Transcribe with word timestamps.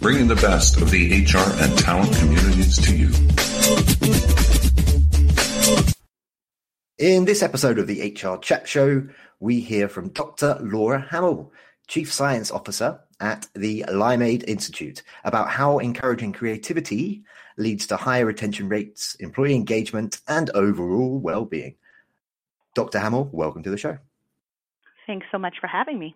bringing 0.00 0.28
the 0.28 0.36
best 0.36 0.80
of 0.80 0.90
the 0.90 1.24
HR 1.24 1.62
and 1.62 1.76
talent 1.78 2.16
communities 2.16 2.78
to 2.78 2.96
you. 2.96 3.08
In 6.98 7.24
this 7.24 7.42
episode 7.42 7.78
of 7.78 7.86
the 7.86 8.12
HR 8.12 8.38
Chat 8.38 8.68
Show, 8.68 9.08
we 9.40 9.60
hear 9.60 9.88
from 9.88 10.10
Dr. 10.10 10.58
Laura 10.60 11.00
Hamill, 11.10 11.52
Chief 11.86 12.12
Science 12.12 12.50
Officer 12.50 13.00
at 13.20 13.46
the 13.54 13.84
Limeade 13.88 14.44
Institute, 14.46 15.02
about 15.24 15.50
how 15.50 15.78
encouraging 15.78 16.32
creativity 16.32 17.24
leads 17.56 17.86
to 17.88 17.96
higher 17.96 18.26
retention 18.26 18.68
rates, 18.68 19.16
employee 19.16 19.54
engagement, 19.54 20.20
and 20.28 20.50
overall 20.50 21.18
well-being. 21.18 21.74
Dr. 22.74 23.00
Hamill, 23.00 23.28
welcome 23.32 23.64
to 23.64 23.70
the 23.70 23.78
show. 23.78 23.98
Thanks 25.06 25.26
so 25.32 25.38
much 25.38 25.56
for 25.60 25.66
having 25.66 25.98
me. 25.98 26.14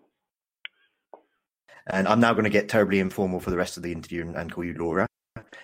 And 1.86 2.06
I'm 2.08 2.20
now 2.20 2.32
going 2.32 2.44
to 2.44 2.50
get 2.50 2.68
terribly 2.68 3.00
informal 3.00 3.40
for 3.40 3.50
the 3.50 3.56
rest 3.56 3.76
of 3.76 3.82
the 3.82 3.92
interview 3.92 4.32
and 4.34 4.52
call 4.52 4.64
you 4.64 4.74
Laura. 4.74 5.06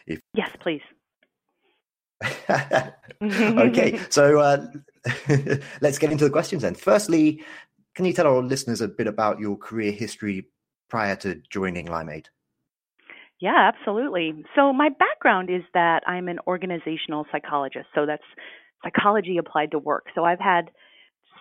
If... 0.07 0.21
Yes, 0.35 0.51
please. 0.61 0.83
okay, 2.51 4.01
so 4.11 4.41
uh, 4.41 4.67
let's 5.81 5.99
get 5.99 6.11
into 6.11 6.25
the 6.25 6.31
questions 6.31 6.63
then. 6.63 6.75
Firstly, 6.75 7.45
can 7.95 8.05
you 8.05 8.13
tell 8.13 8.27
our 8.27 8.43
listeners 8.43 8.81
a 8.81 8.89
bit 8.89 9.07
about 9.07 9.39
your 9.39 9.57
career 9.57 9.93
history 9.93 10.49
prior 10.89 11.15
to 11.17 11.41
joining 11.51 11.87
Limeade? 11.87 12.27
Yeah, 13.41 13.71
absolutely. 13.73 14.45
So, 14.57 14.73
my 14.73 14.89
background 14.89 15.49
is 15.49 15.63
that 15.75 16.03
I'm 16.09 16.27
an 16.29 16.39
organizational 16.49 17.25
psychologist. 17.31 17.87
So, 17.95 18.05
that's 18.05 18.23
psychology 18.83 19.37
applied 19.37 19.71
to 19.71 19.79
work. 19.79 20.07
So, 20.15 20.25
I've 20.25 20.41
had 20.41 20.71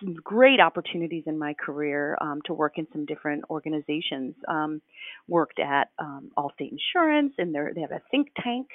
some 0.00 0.14
great 0.14 0.60
opportunities 0.60 1.24
in 1.26 1.38
my 1.38 1.54
career 1.54 2.16
um, 2.20 2.40
to 2.46 2.54
work 2.54 2.74
in 2.76 2.86
some 2.92 3.04
different 3.06 3.44
organizations. 3.50 4.34
Um, 4.46 4.80
worked 5.26 5.58
at 5.58 5.90
um, 5.98 6.30
Allstate 6.36 6.72
Insurance, 6.72 7.34
and 7.38 7.54
they 7.54 7.80
have 7.80 7.92
a 7.92 8.02
think 8.10 8.28
tank 8.42 8.68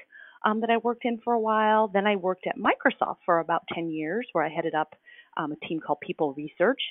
um, 0.45 0.61
that 0.61 0.69
I 0.69 0.77
worked 0.77 1.05
in 1.05 1.19
for 1.23 1.33
a 1.33 1.39
while. 1.39 1.88
Then 1.88 2.07
I 2.07 2.16
worked 2.16 2.47
at 2.47 2.55
Microsoft 2.57 3.17
for 3.25 3.39
about 3.39 3.63
10 3.73 3.89
years, 3.89 4.27
where 4.33 4.44
I 4.44 4.49
headed 4.49 4.75
up 4.75 4.95
um, 5.38 5.51
a 5.51 5.67
team 5.67 5.79
called 5.79 5.99
People 6.01 6.33
Research. 6.33 6.81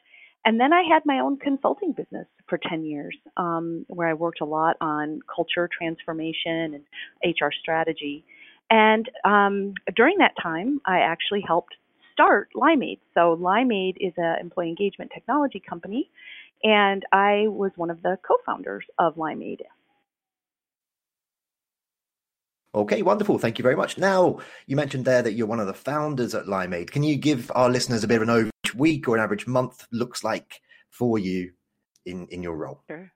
And 0.44 0.58
then 0.58 0.72
I 0.72 0.83
had 0.83 1.03
my 1.05 1.20
own 1.20 1.36
consulting 1.36 1.92
business 1.92 2.27
for 2.48 2.58
10 2.58 2.84
years, 2.84 3.16
um, 3.36 3.84
where 3.88 4.08
I 4.08 4.14
worked 4.14 4.41
a 4.41 4.44
lot 4.44 4.77
on 4.80 5.20
culture 5.33 5.69
transformation 5.77 6.75
and 6.75 6.83
HR 7.25 7.50
strategy. 7.60 8.25
And 8.69 9.08
um, 9.25 9.75
during 9.94 10.19
that 10.19 10.33
time, 10.42 10.80
I 10.84 11.00
actually 11.00 11.44
helped 11.47 11.75
start 12.12 12.48
Limeade. 12.55 13.00
So 13.14 13.36
Limeade 13.36 13.96
is 14.00 14.12
an 14.16 14.36
employee 14.41 14.68
engagement 14.68 15.10
technology 15.14 15.60
company, 15.60 16.10
and 16.62 17.04
I 17.12 17.46
was 17.48 17.72
one 17.77 17.91
of 17.91 18.02
the 18.02 18.19
co-founders 18.27 18.84
of 18.98 19.16
Limeade. 19.16 19.62
Okay, 22.74 23.02
wonderful. 23.02 23.38
Thank 23.38 23.58
you 23.58 23.62
very 23.62 23.77
much. 23.77 23.98
Now, 23.98 24.38
you 24.66 24.77
mentioned 24.77 25.04
there 25.04 25.20
that 25.20 25.32
you're 25.32 25.46
one 25.46 25.60
of 25.60 25.66
the 25.66 25.74
founders 25.74 26.34
at 26.34 26.46
Limeade. 26.46 26.91
Can 26.91 27.02
you 27.02 27.16
give 27.16 27.52
our 27.54 27.69
listeners 27.69 28.02
a 28.02 28.08
bit 28.08 28.22
of 28.22 28.28
an 28.28 28.34
overview 28.34 28.74
week 28.74 29.08
or 29.08 29.16
an 29.16 29.22
average 29.22 29.47
month 29.47 29.86
looks 29.92 30.24
like 30.24 30.60
for 30.91 31.19
you 31.19 31.52
in, 32.06 32.26
in 32.28 32.42
your 32.42 32.56
role? 32.56 32.82
Sure. 32.88 33.12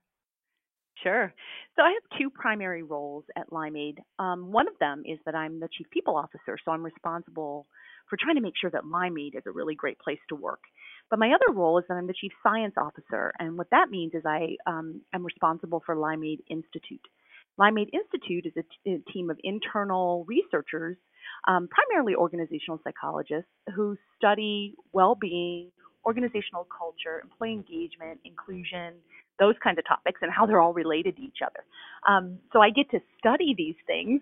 Sure. 1.03 1.33
So 1.77 1.83
I 1.83 1.93
have 1.93 2.19
two 2.19 2.31
primary 2.31 2.83
roles 2.83 3.25
at 3.37 3.51
Limeade. 3.51 3.99
Um, 4.19 4.53
one 4.53 4.67
of 4.69 4.75
them 4.79 5.03
is 5.07 5.19
that 5.25 5.35
I'm 5.35 5.61
the 5.61 5.69
chief 5.77 5.89
people 5.91 6.17
officer, 6.17 6.59
so 6.63 6.73
I'm 6.73 6.83
responsible 6.83 7.67
for 8.09 8.17
trying 8.21 8.37
to 8.37 8.43
make 8.43 8.55
sure 8.61 8.71
that 8.71 8.85
Limeade 8.85 9.37
is 9.37 9.43
a 9.47 9.51
really 9.51 9.75
great 9.75 9.99
place 9.99 10.19
to 10.29 10.35
work. 10.35 10.61
But 11.11 11.19
my 11.19 11.33
other 11.33 11.53
role 11.55 11.79
is 11.79 11.85
that 11.89 11.95
I'm 11.95 12.07
the 12.07 12.15
chief 12.15 12.33
science 12.43 12.75
officer, 12.77 13.33
and 13.39 13.57
what 13.57 13.71
that 13.71 13.91
means 13.91 14.15
is 14.15 14.23
I 14.27 14.57
um, 14.67 15.03
am 15.15 15.25
responsible 15.25 15.83
for 15.87 15.95
Limeade 15.95 16.41
Institute. 16.51 17.07
Limeade 17.59 17.91
Institute 17.93 18.47
is 18.47 18.53
a, 18.57 18.63
t- 18.63 18.95
a 18.95 19.13
team 19.13 19.31
of 19.31 19.39
internal 19.43 20.25
researchers, 20.27 20.97
um, 21.49 21.69
primarily 21.69 22.15
organizational 22.15 22.81
psychologists, 22.85 23.51
who 23.75 23.97
study 24.19 24.75
well-being, 24.93 25.71
organizational 26.05 26.67
culture, 26.77 27.21
employee 27.23 27.53
engagement, 27.53 28.21
inclusion, 28.25 28.95
those 29.39 29.55
kinds 29.63 29.79
of 29.79 29.87
topics, 29.87 30.21
and 30.23 30.31
how 30.33 30.47
they're 30.47 30.61
all 30.61 30.73
related 30.73 31.17
to 31.17 31.23
each 31.23 31.39
other. 31.45 31.65
Um, 32.09 32.39
so 32.53 32.61
I 32.61 32.71
get 32.71 32.91
to 32.91 33.01
study 33.19 33.55
these 33.57 33.75
things 33.87 34.21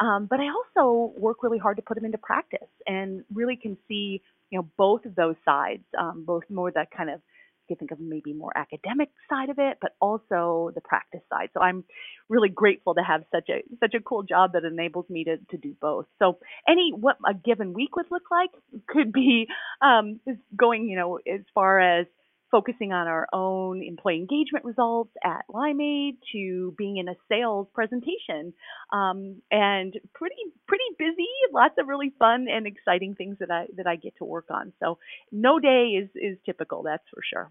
um, 0.00 0.26
but 0.28 0.40
I 0.40 0.46
also 0.48 1.12
work 1.18 1.42
really 1.42 1.58
hard 1.58 1.76
to 1.76 1.82
put 1.82 1.94
them 1.94 2.04
into 2.04 2.18
practice 2.18 2.68
and 2.86 3.24
really 3.32 3.56
can 3.56 3.76
see, 3.88 4.22
you 4.50 4.58
know, 4.58 4.68
both 4.76 5.04
of 5.04 5.14
those 5.14 5.36
sides, 5.44 5.84
um, 5.98 6.24
both 6.26 6.44
more 6.50 6.70
that 6.72 6.90
kind 6.90 7.10
of 7.10 7.20
you 7.68 7.76
think 7.76 7.90
of 7.90 8.00
maybe 8.00 8.32
more 8.32 8.56
academic 8.56 9.10
side 9.28 9.50
of 9.50 9.58
it, 9.58 9.78
but 9.80 9.92
also 10.00 10.70
the 10.74 10.80
practice 10.80 11.20
side. 11.30 11.50
So 11.54 11.60
I'm 11.60 11.84
really 12.28 12.48
grateful 12.48 12.94
to 12.94 13.02
have 13.02 13.24
such 13.32 13.48
a 13.48 13.62
such 13.80 13.94
a 13.94 14.00
cool 14.00 14.22
job 14.22 14.52
that 14.52 14.64
enables 14.64 15.08
me 15.08 15.24
to 15.24 15.38
to 15.50 15.56
do 15.56 15.74
both. 15.80 16.06
So 16.18 16.38
any 16.68 16.92
what 16.92 17.16
a 17.28 17.34
given 17.34 17.72
week 17.72 17.96
would 17.96 18.06
look 18.10 18.30
like 18.30 18.50
could 18.88 19.12
be 19.12 19.48
um, 19.80 20.20
going, 20.56 20.88
you 20.88 20.96
know, 20.96 21.18
as 21.26 21.40
far 21.54 21.80
as 21.80 22.06
focusing 22.50 22.92
on 22.92 23.06
our 23.06 23.26
own 23.32 23.82
employee 23.82 24.16
engagement 24.16 24.64
results 24.64 25.10
at 25.24 25.42
Limeade 25.52 26.18
to 26.32 26.74
being 26.78 26.98
in 26.98 27.08
a 27.08 27.14
sales 27.28 27.66
presentation, 27.74 28.52
um, 28.92 29.42
and 29.50 29.94
pretty 30.14 30.36
pretty 30.66 30.84
busy. 30.98 31.28
Lots 31.52 31.74
of 31.78 31.88
really 31.88 32.12
fun 32.18 32.46
and 32.48 32.66
exciting 32.66 33.14
things 33.14 33.36
that 33.40 33.50
I 33.50 33.66
that 33.76 33.86
I 33.86 33.96
get 33.96 34.16
to 34.18 34.24
work 34.24 34.46
on. 34.50 34.72
So 34.80 34.98
no 35.32 35.58
day 35.58 36.00
is 36.02 36.08
is 36.14 36.38
typical. 36.44 36.82
That's 36.82 37.04
for 37.12 37.22
sure. 37.28 37.50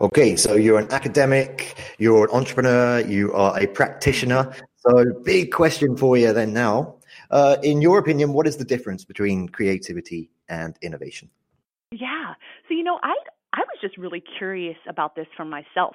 Okay, 0.00 0.34
so 0.34 0.54
you're 0.54 0.78
an 0.78 0.90
academic, 0.90 1.76
you're 1.98 2.24
an 2.24 2.30
entrepreneur, 2.32 3.00
you 3.00 3.32
are 3.34 3.58
a 3.58 3.66
practitioner. 3.66 4.54
So 4.76 5.04
big 5.24 5.52
question 5.52 5.96
for 5.96 6.16
you 6.16 6.32
then 6.32 6.52
now. 6.52 6.96
Uh, 7.30 7.56
in 7.62 7.82
your 7.82 7.98
opinion, 7.98 8.32
what 8.32 8.46
is 8.46 8.56
the 8.56 8.64
difference 8.64 9.04
between 9.04 9.48
creativity 9.48 10.30
and 10.48 10.76
innovation? 10.82 11.30
Yeah. 11.92 12.34
So, 12.68 12.74
you 12.74 12.84
know, 12.84 12.98
I 13.02 13.14
I 13.52 13.60
was 13.60 13.78
just 13.80 13.96
really 13.96 14.22
curious 14.38 14.76
about 14.88 15.14
this 15.14 15.28
for 15.36 15.44
myself. 15.44 15.94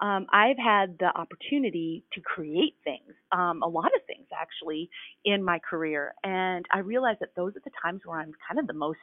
Um, 0.00 0.26
I've 0.32 0.56
had 0.56 0.96
the 0.98 1.12
opportunity 1.14 2.02
to 2.14 2.22
create 2.22 2.76
things, 2.82 3.12
um, 3.30 3.62
a 3.62 3.68
lot 3.68 3.90
of 3.94 4.00
things 4.06 4.26
actually, 4.34 4.88
in 5.22 5.44
my 5.44 5.58
career, 5.58 6.14
and 6.24 6.64
I 6.72 6.78
realized 6.78 7.20
that 7.20 7.34
those 7.36 7.56
are 7.56 7.62
the 7.62 7.70
times 7.82 8.00
where 8.04 8.18
I'm 8.18 8.32
kind 8.48 8.58
of 8.58 8.66
the 8.66 8.72
most 8.72 9.00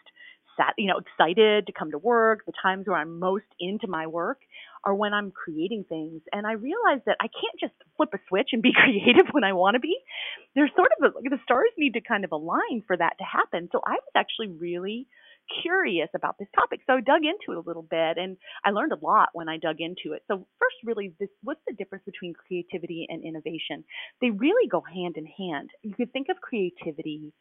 sat, 0.57 0.73
you 0.77 0.87
know, 0.87 0.97
excited 0.97 1.67
to 1.67 1.73
come 1.73 1.91
to 1.91 1.97
work. 1.97 2.45
The 2.45 2.53
times 2.61 2.87
where 2.87 2.97
I'm 2.97 3.19
most 3.19 3.45
into 3.59 3.87
my 3.87 4.07
work 4.07 4.39
are 4.83 4.95
when 4.95 5.13
I'm 5.13 5.31
creating 5.31 5.85
things, 5.87 6.21
and 6.33 6.47
I 6.47 6.53
realized 6.53 7.03
that 7.05 7.17
I 7.21 7.27
can't 7.27 7.59
just 7.59 7.73
flip 7.97 8.09
a 8.13 8.19
switch 8.27 8.49
and 8.51 8.63
be 8.63 8.73
creative 8.83 9.27
when 9.31 9.43
I 9.43 9.53
want 9.53 9.75
to 9.75 9.79
be. 9.79 9.95
There's 10.55 10.71
sort 10.75 10.89
of 10.99 11.13
a, 11.13 11.29
the 11.29 11.39
stars 11.43 11.69
need 11.77 11.93
to 11.93 12.01
kind 12.01 12.25
of 12.25 12.31
align 12.31 12.83
for 12.87 12.97
that 12.97 13.17
to 13.19 13.23
happen. 13.23 13.69
So 13.71 13.79
I 13.85 13.93
was 13.93 14.11
actually 14.15 14.47
really 14.47 15.07
curious 15.63 16.09
about 16.15 16.37
this 16.39 16.47
topic. 16.55 16.81
So 16.87 16.93
I 16.93 17.01
dug 17.01 17.21
into 17.23 17.51
it 17.51 17.63
a 17.63 17.67
little 17.67 17.83
bit 17.83 18.17
and 18.17 18.37
I 18.65 18.71
learned 18.71 18.91
a 18.91 19.05
lot 19.05 19.29
when 19.33 19.49
I 19.49 19.57
dug 19.57 19.77
into 19.79 20.13
it. 20.15 20.23
So 20.27 20.47
first 20.59 20.75
really 20.83 21.13
this 21.19 21.29
what's 21.43 21.61
the 21.67 21.73
difference 21.73 22.03
between 22.05 22.33
creativity 22.33 23.05
and 23.09 23.23
innovation? 23.23 23.83
They 24.21 24.29
really 24.31 24.67
go 24.69 24.81
hand 24.81 25.15
in 25.17 25.25
hand. 25.25 25.69
You 25.83 25.93
could 25.95 26.13
think 26.13 26.27
of 26.29 26.41
creativity 26.41 27.33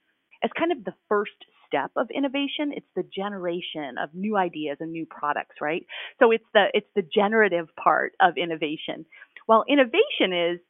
as 0.43 0.51
kind 0.59 0.73
of 0.73 0.85
the 0.85 0.95
first 1.09 1.33
step 1.67 1.91
of 1.97 2.09
innovation. 2.15 2.73
It's 2.75 2.87
the 2.97 3.05
generation 3.15 3.97
of 4.03 4.11
new 4.15 4.37
ideas 4.37 4.79
and 4.81 4.91
new 4.93 5.07
products, 5.07 5.57
right? 5.61 5.85
So 6.19 6.31
it's 6.31 6.45
the 6.55 6.67
it's 6.75 6.91
the 6.95 7.03
generative 7.03 7.69
part 7.77 8.13
of 8.21 8.35
innovation. 8.37 9.05
While 9.47 9.65
innovation 9.69 10.33
is 10.33 10.61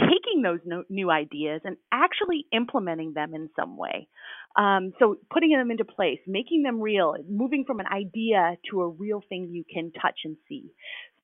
taking 0.00 0.42
those 0.42 0.60
no, 0.64 0.84
new 0.88 1.10
ideas 1.10 1.60
and 1.64 1.76
actually 1.92 2.46
implementing 2.52 3.12
them 3.14 3.34
in 3.34 3.50
some 3.58 3.76
way. 3.76 4.08
Um, 4.56 4.92
so 4.98 5.16
putting 5.30 5.50
them 5.50 5.70
into 5.70 5.84
place, 5.84 6.18
making 6.26 6.62
them 6.62 6.80
real, 6.80 7.14
moving 7.28 7.64
from 7.64 7.80
an 7.80 7.86
idea 7.86 8.56
to 8.70 8.82
a 8.82 8.88
real 8.88 9.22
thing 9.28 9.50
you 9.52 9.64
can 9.72 9.92
touch 9.92 10.20
and 10.24 10.36
see. 10.48 10.72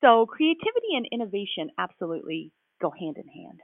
So 0.01 0.27
creativity 0.27 0.95
and 0.97 1.07
innovation 1.11 1.71
absolutely 1.79 2.53
go 2.81 2.91
hand 2.91 3.17
in 3.17 3.29
hand. 3.29 3.61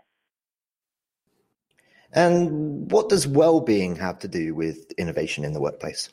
And 2.14 2.90
what 2.90 3.08
does 3.08 3.26
well-being 3.26 3.96
have 3.96 4.18
to 4.20 4.28
do 4.28 4.54
with 4.54 4.92
innovation 4.98 5.44
in 5.44 5.52
the 5.52 5.60
workplace? 5.60 6.10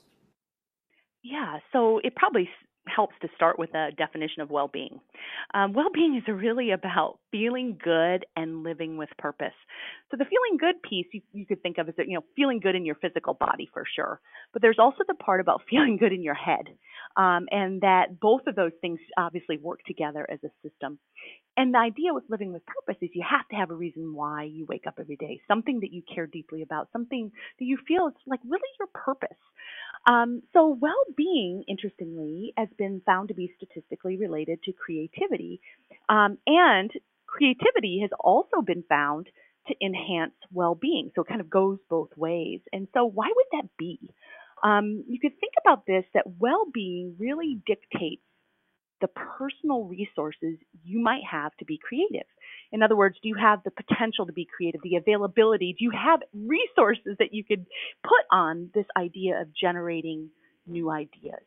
Yeah, 1.23 1.59
so 1.73 1.99
it 2.03 2.15
probably 2.15 2.49
helps 2.93 3.15
to 3.21 3.29
start 3.35 3.57
with 3.59 3.73
a 3.75 3.91
definition 3.97 4.41
of 4.41 4.49
well 4.49 4.67
being. 4.67 4.99
Um, 5.53 5.73
well 5.73 5.89
being 5.93 6.15
is 6.15 6.23
really 6.27 6.71
about 6.71 7.19
feeling 7.31 7.77
good 7.81 8.25
and 8.35 8.63
living 8.63 8.97
with 8.97 9.09
purpose. 9.17 9.53
So, 10.11 10.17
the 10.17 10.25
feeling 10.25 10.57
good 10.59 10.81
piece 10.81 11.07
you, 11.11 11.21
you 11.33 11.45
could 11.45 11.61
think 11.61 11.77
of 11.77 11.87
as 11.87 11.95
you 11.97 12.15
know, 12.15 12.25
feeling 12.35 12.59
good 12.59 12.75
in 12.75 12.85
your 12.85 12.95
physical 12.95 13.33
body 13.33 13.69
for 13.73 13.83
sure. 13.95 14.19
But 14.53 14.61
there's 14.61 14.79
also 14.79 15.03
the 15.07 15.15
part 15.15 15.41
about 15.41 15.61
feeling 15.69 15.97
good 15.97 16.13
in 16.13 16.23
your 16.23 16.35
head. 16.35 16.67
Um, 17.17 17.47
and 17.51 17.81
that 17.81 18.19
both 18.19 18.41
of 18.47 18.55
those 18.55 18.71
things 18.81 18.99
obviously 19.17 19.57
work 19.57 19.79
together 19.85 20.27
as 20.31 20.39
a 20.43 20.49
system. 20.67 20.99
And 21.59 21.73
the 21.73 21.79
idea 21.79 22.13
with 22.13 22.23
living 22.29 22.53
with 22.53 22.65
purpose 22.65 22.95
is 23.01 23.09
you 23.13 23.25
have 23.29 23.45
to 23.49 23.57
have 23.57 23.69
a 23.69 23.75
reason 23.75 24.13
why 24.13 24.43
you 24.43 24.65
wake 24.65 24.87
up 24.87 24.93
every 24.97 25.17
day, 25.17 25.41
something 25.45 25.81
that 25.81 25.91
you 25.91 26.01
care 26.01 26.25
deeply 26.25 26.61
about, 26.61 26.87
something 26.93 27.33
that 27.59 27.65
you 27.65 27.77
feel 27.85 28.07
is 28.07 28.13
like 28.25 28.39
really 28.47 28.69
your 28.79 28.87
purpose. 28.93 29.37
Um, 30.09 30.41
so, 30.53 30.77
well 30.79 31.03
being, 31.17 31.65
interestingly, 31.67 32.53
has 32.55 32.69
been 32.77 33.01
found 33.05 33.27
to 33.27 33.33
be 33.33 33.53
statistically 33.57 34.15
related 34.15 34.63
to 34.63 34.71
creativity. 34.71 35.59
Um, 36.07 36.37
and 36.47 36.91
creativity 37.27 37.99
has 38.03 38.11
also 38.17 38.61
been 38.65 38.85
found 38.87 39.27
to 39.67 39.75
enhance 39.85 40.35
well-being. 40.53 41.11
So 41.13 41.23
it 41.23 41.27
kind 41.27 41.41
of 41.41 41.49
goes 41.49 41.79
both 41.89 42.15
ways. 42.15 42.61
And 42.71 42.87
so 42.93 43.03
why 43.03 43.27
would 43.35 43.61
that 43.61 43.69
be? 43.77 43.99
Um, 44.63 45.03
you 45.09 45.19
could 45.19 45.37
think 45.41 45.53
about 45.61 45.85
this 45.85 46.05
that 46.13 46.23
well-being 46.39 47.15
really 47.19 47.61
dictates 47.65 48.23
the 49.01 49.07
personal 49.07 49.85
resources 49.85 50.57
you 50.83 50.99
might 50.99 51.23
have 51.29 51.55
to 51.57 51.65
be 51.65 51.77
creative. 51.77 52.27
In 52.71 52.83
other 52.83 52.95
words, 52.95 53.17
do 53.21 53.29
you 53.29 53.35
have 53.35 53.63
the 53.63 53.71
potential 53.71 54.25
to 54.25 54.33
be 54.33 54.45
creative, 54.45 54.81
the 54.83 54.95
availability? 54.95 55.75
Do 55.77 55.85
you 55.85 55.91
have 55.91 56.19
resources 56.33 57.15
that 57.19 57.33
you 57.33 57.43
could 57.43 57.65
put 58.03 58.25
on 58.31 58.69
this 58.73 58.85
idea 58.97 59.41
of 59.41 59.47
generating 59.55 60.29
new 60.67 60.89
ideas? 60.89 61.41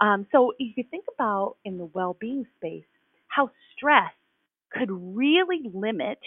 Um, 0.00 0.26
so 0.32 0.52
if 0.58 0.76
you 0.76 0.84
think 0.90 1.04
about 1.14 1.56
in 1.64 1.78
the 1.78 1.86
well-being 1.86 2.46
space 2.56 2.84
how 3.28 3.50
stress 3.76 4.12
could 4.72 4.90
really 4.90 5.62
limit 5.72 6.18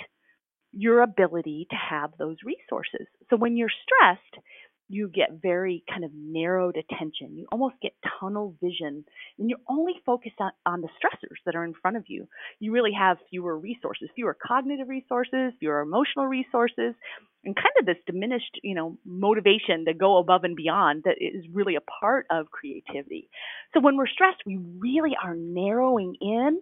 your 0.73 1.01
ability 1.01 1.67
to 1.69 1.75
have 1.75 2.11
those 2.17 2.37
resources. 2.43 3.07
So 3.29 3.35
when 3.35 3.57
you're 3.57 3.71
stressed, 3.83 4.45
you 4.89 5.09
get 5.09 5.41
very 5.41 5.83
kind 5.89 6.03
of 6.05 6.11
narrowed 6.13 6.77
attention. 6.77 7.37
You 7.37 7.47
almost 7.51 7.75
get 7.81 7.93
tunnel 8.19 8.55
vision 8.61 9.03
and 9.37 9.49
you're 9.49 9.59
only 9.69 9.93
focused 10.05 10.35
on, 10.39 10.51
on 10.65 10.81
the 10.81 10.87
stressors 10.87 11.37
that 11.45 11.55
are 11.55 11.65
in 11.65 11.73
front 11.81 11.97
of 11.97 12.05
you. 12.07 12.27
You 12.59 12.71
really 12.71 12.93
have 12.97 13.17
fewer 13.29 13.57
resources, 13.57 14.09
fewer 14.15 14.37
cognitive 14.45 14.87
resources, 14.87 15.53
fewer 15.59 15.81
emotional 15.81 16.27
resources, 16.27 16.95
and 17.43 17.55
kind 17.55 17.73
of 17.79 17.85
this 17.85 17.97
diminished, 18.05 18.59
you 18.63 18.75
know, 18.75 18.97
motivation 19.05 19.85
to 19.85 19.93
go 19.93 20.17
above 20.17 20.43
and 20.43 20.55
beyond 20.55 21.03
that 21.03 21.15
is 21.19 21.45
really 21.51 21.75
a 21.75 21.81
part 21.81 22.25
of 22.29 22.51
creativity. 22.51 23.29
So 23.73 23.79
when 23.81 23.97
we're 23.97 24.07
stressed, 24.07 24.41
we 24.45 24.57
really 24.79 25.15
are 25.21 25.35
narrowing 25.35 26.15
in 26.21 26.59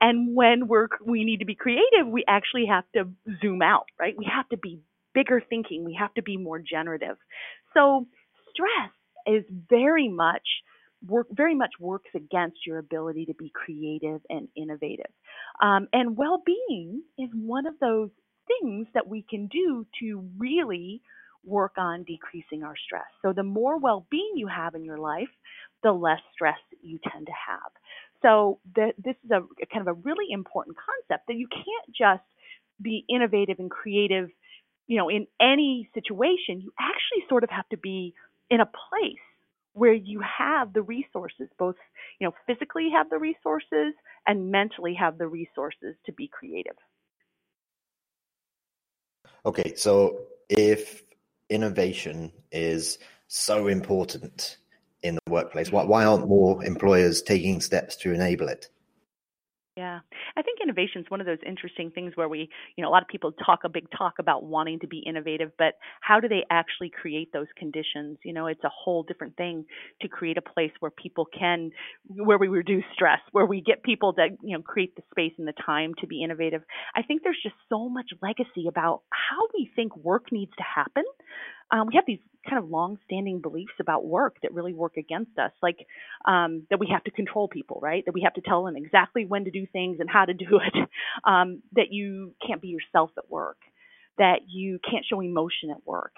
and 0.00 0.36
when 0.36 0.68
we're 0.68 0.88
we 1.04 1.24
need 1.24 1.40
to 1.40 1.44
be 1.44 1.54
creative, 1.54 2.06
we 2.06 2.24
actually 2.28 2.66
have 2.66 2.84
to 2.94 3.08
zoom 3.40 3.62
out, 3.62 3.86
right? 3.98 4.16
We 4.16 4.26
have 4.32 4.48
to 4.50 4.56
be 4.56 4.80
bigger 5.18 5.42
thinking. 5.50 5.84
We 5.84 5.96
have 5.98 6.14
to 6.14 6.22
be 6.22 6.36
more 6.36 6.60
generative. 6.60 7.16
So 7.74 8.06
stress 8.50 8.92
is 9.26 9.44
very 9.68 10.08
much 10.08 10.46
work 11.06 11.28
very 11.30 11.54
much 11.54 11.70
works 11.78 12.10
against 12.14 12.66
your 12.66 12.78
ability 12.78 13.26
to 13.26 13.34
be 13.34 13.52
creative 13.54 14.20
and 14.28 14.48
innovative. 14.56 15.12
Um, 15.62 15.86
and 15.92 16.16
well-being 16.16 17.02
is 17.18 17.30
one 17.34 17.66
of 17.66 17.74
those 17.80 18.10
things 18.48 18.88
that 18.94 19.06
we 19.06 19.24
can 19.28 19.46
do 19.46 19.86
to 20.00 20.28
really 20.36 21.00
work 21.44 21.74
on 21.78 22.04
decreasing 22.04 22.64
our 22.64 22.74
stress. 22.84 23.06
So 23.22 23.32
the 23.32 23.44
more 23.44 23.78
well-being 23.78 24.32
you 24.34 24.48
have 24.48 24.74
in 24.74 24.84
your 24.84 24.98
life, 24.98 25.32
the 25.84 25.92
less 25.92 26.20
stress 26.32 26.58
you 26.82 26.98
tend 27.12 27.26
to 27.26 27.32
have. 27.32 27.70
So 28.22 28.58
the, 28.74 28.92
this 28.98 29.14
is 29.24 29.30
a, 29.30 29.40
a 29.62 29.66
kind 29.72 29.86
of 29.86 29.88
a 29.88 30.00
really 30.08 30.32
important 30.32 30.76
concept 30.76 31.28
that 31.28 31.36
you 31.36 31.46
can't 31.48 31.96
just 31.96 32.28
be 32.82 33.04
innovative 33.08 33.60
and 33.60 33.70
creative 33.70 34.30
you 34.88 34.96
know, 34.96 35.08
in 35.08 35.26
any 35.40 35.88
situation, 35.94 36.60
you 36.60 36.72
actually 36.80 37.24
sort 37.28 37.44
of 37.44 37.50
have 37.50 37.68
to 37.68 37.76
be 37.76 38.14
in 38.50 38.60
a 38.60 38.66
place 38.66 39.16
where 39.74 39.92
you 39.92 40.20
have 40.20 40.72
the 40.72 40.82
resources, 40.82 41.48
both, 41.58 41.76
you 42.18 42.26
know, 42.26 42.34
physically 42.46 42.88
have 42.92 43.08
the 43.10 43.18
resources 43.18 43.94
and 44.26 44.50
mentally 44.50 44.94
have 44.94 45.18
the 45.18 45.26
resources 45.28 45.94
to 46.06 46.12
be 46.12 46.26
creative. 46.26 46.76
Okay, 49.46 49.74
so 49.76 50.22
if 50.48 51.02
innovation 51.48 52.32
is 52.50 52.98
so 53.28 53.68
important 53.68 54.56
in 55.02 55.14
the 55.14 55.30
workplace, 55.30 55.70
why, 55.70 56.04
aren't 56.04 56.26
more 56.26 56.64
employers 56.64 57.22
taking 57.22 57.60
steps 57.60 57.94
to 57.96 58.12
enable 58.12 58.48
it? 58.48 58.68
Yeah. 59.78 60.00
I 60.36 60.42
think 60.42 60.58
innovation 60.60 61.02
is 61.02 61.06
one 61.08 61.20
of 61.20 61.26
those 61.26 61.38
interesting 61.46 61.92
things 61.92 62.16
where 62.16 62.28
we, 62.28 62.48
you 62.76 62.82
know, 62.82 62.88
a 62.88 62.90
lot 62.90 63.02
of 63.02 63.08
people 63.08 63.30
talk 63.30 63.60
a 63.64 63.68
big 63.68 63.86
talk 63.96 64.14
about 64.18 64.42
wanting 64.42 64.80
to 64.80 64.88
be 64.88 64.98
innovative, 65.06 65.52
but 65.56 65.74
how 66.00 66.18
do 66.18 66.26
they 66.26 66.44
actually 66.50 66.90
create 66.90 67.32
those 67.32 67.46
conditions? 67.56 68.18
You 68.24 68.32
know, 68.32 68.48
it's 68.48 68.64
a 68.64 68.70
whole 68.70 69.04
different 69.04 69.36
thing 69.36 69.64
to 70.02 70.08
create 70.08 70.36
a 70.36 70.42
place 70.42 70.72
where 70.80 70.90
people 70.90 71.26
can, 71.26 71.70
where 72.08 72.38
we 72.38 72.48
reduce 72.48 72.82
stress, 72.92 73.20
where 73.30 73.46
we 73.46 73.60
get 73.60 73.84
people 73.84 74.12
to, 74.14 74.28
you 74.42 74.56
know, 74.56 74.62
create 74.62 74.96
the 74.96 75.02
space 75.12 75.34
and 75.38 75.46
the 75.46 75.54
time 75.64 75.94
to 76.00 76.08
be 76.08 76.24
innovative. 76.24 76.62
I 76.96 77.02
think 77.02 77.22
there's 77.22 77.40
just 77.40 77.54
so 77.68 77.88
much 77.88 78.10
legacy 78.20 78.66
about 78.68 79.02
how 79.10 79.46
we 79.54 79.70
think 79.76 79.96
work 79.96 80.32
needs 80.32 80.52
to 80.58 80.64
happen 80.64 81.04
um, 81.70 81.86
we 81.86 81.94
have 81.96 82.04
these 82.06 82.20
kind 82.48 82.62
of 82.62 82.70
long-standing 82.70 83.40
beliefs 83.40 83.74
about 83.80 84.06
work 84.06 84.36
that 84.42 84.54
really 84.54 84.72
work 84.72 84.96
against 84.96 85.38
us, 85.38 85.52
like 85.62 85.86
um, 86.26 86.66
that 86.70 86.78
we 86.80 86.88
have 86.90 87.04
to 87.04 87.10
control 87.10 87.48
people, 87.48 87.78
right? 87.82 88.04
That 88.06 88.12
we 88.14 88.22
have 88.22 88.34
to 88.34 88.40
tell 88.40 88.64
them 88.64 88.76
exactly 88.76 89.26
when 89.26 89.44
to 89.44 89.50
do 89.50 89.66
things 89.66 89.98
and 90.00 90.08
how 90.08 90.24
to 90.24 90.34
do 90.34 90.46
it. 90.74 90.88
Um, 91.24 91.62
that 91.72 91.92
you 91.92 92.34
can't 92.46 92.62
be 92.62 92.68
yourself 92.68 93.10
at 93.18 93.30
work. 93.30 93.58
That 94.18 94.40
you 94.48 94.78
can't 94.88 95.04
show 95.08 95.20
emotion 95.20 95.70
at 95.70 95.86
work. 95.86 96.14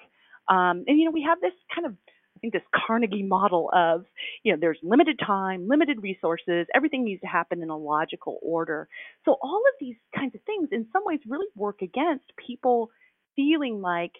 Um, 0.49 0.85
and 0.87 0.99
you 0.99 1.05
know, 1.05 1.11
we 1.11 1.23
have 1.29 1.41
this 1.41 1.52
kind 1.75 1.87
of 1.87 1.94
I 2.37 2.41
think 2.41 2.55
this 2.55 2.62
Carnegie 2.87 3.23
model 3.23 3.69
of, 3.70 4.06
you 4.44 4.52
know, 4.52 4.58
there's 4.58 4.79
limited 4.82 5.19
time, 5.25 5.69
limited 5.69 6.02
resources, 6.02 6.67
everything 6.75 7.05
needs 7.05 7.20
to 7.20 7.26
happen 7.26 7.62
in 7.62 7.69
a 7.69 7.76
logical 7.76 8.38
order. 8.43 8.88
So 9.26 9.37
all 9.43 9.62
of 9.69 9.75
these 9.79 9.97
kinds 10.17 10.35
of 10.35 10.41
things 10.47 10.70
in 10.73 10.87
some 10.91 11.02
ways 11.05 11.20
really 11.29 11.49
work 11.55 11.82
against 11.82 12.25
people 12.38 12.91
feeling 13.37 13.82
like 13.82 14.12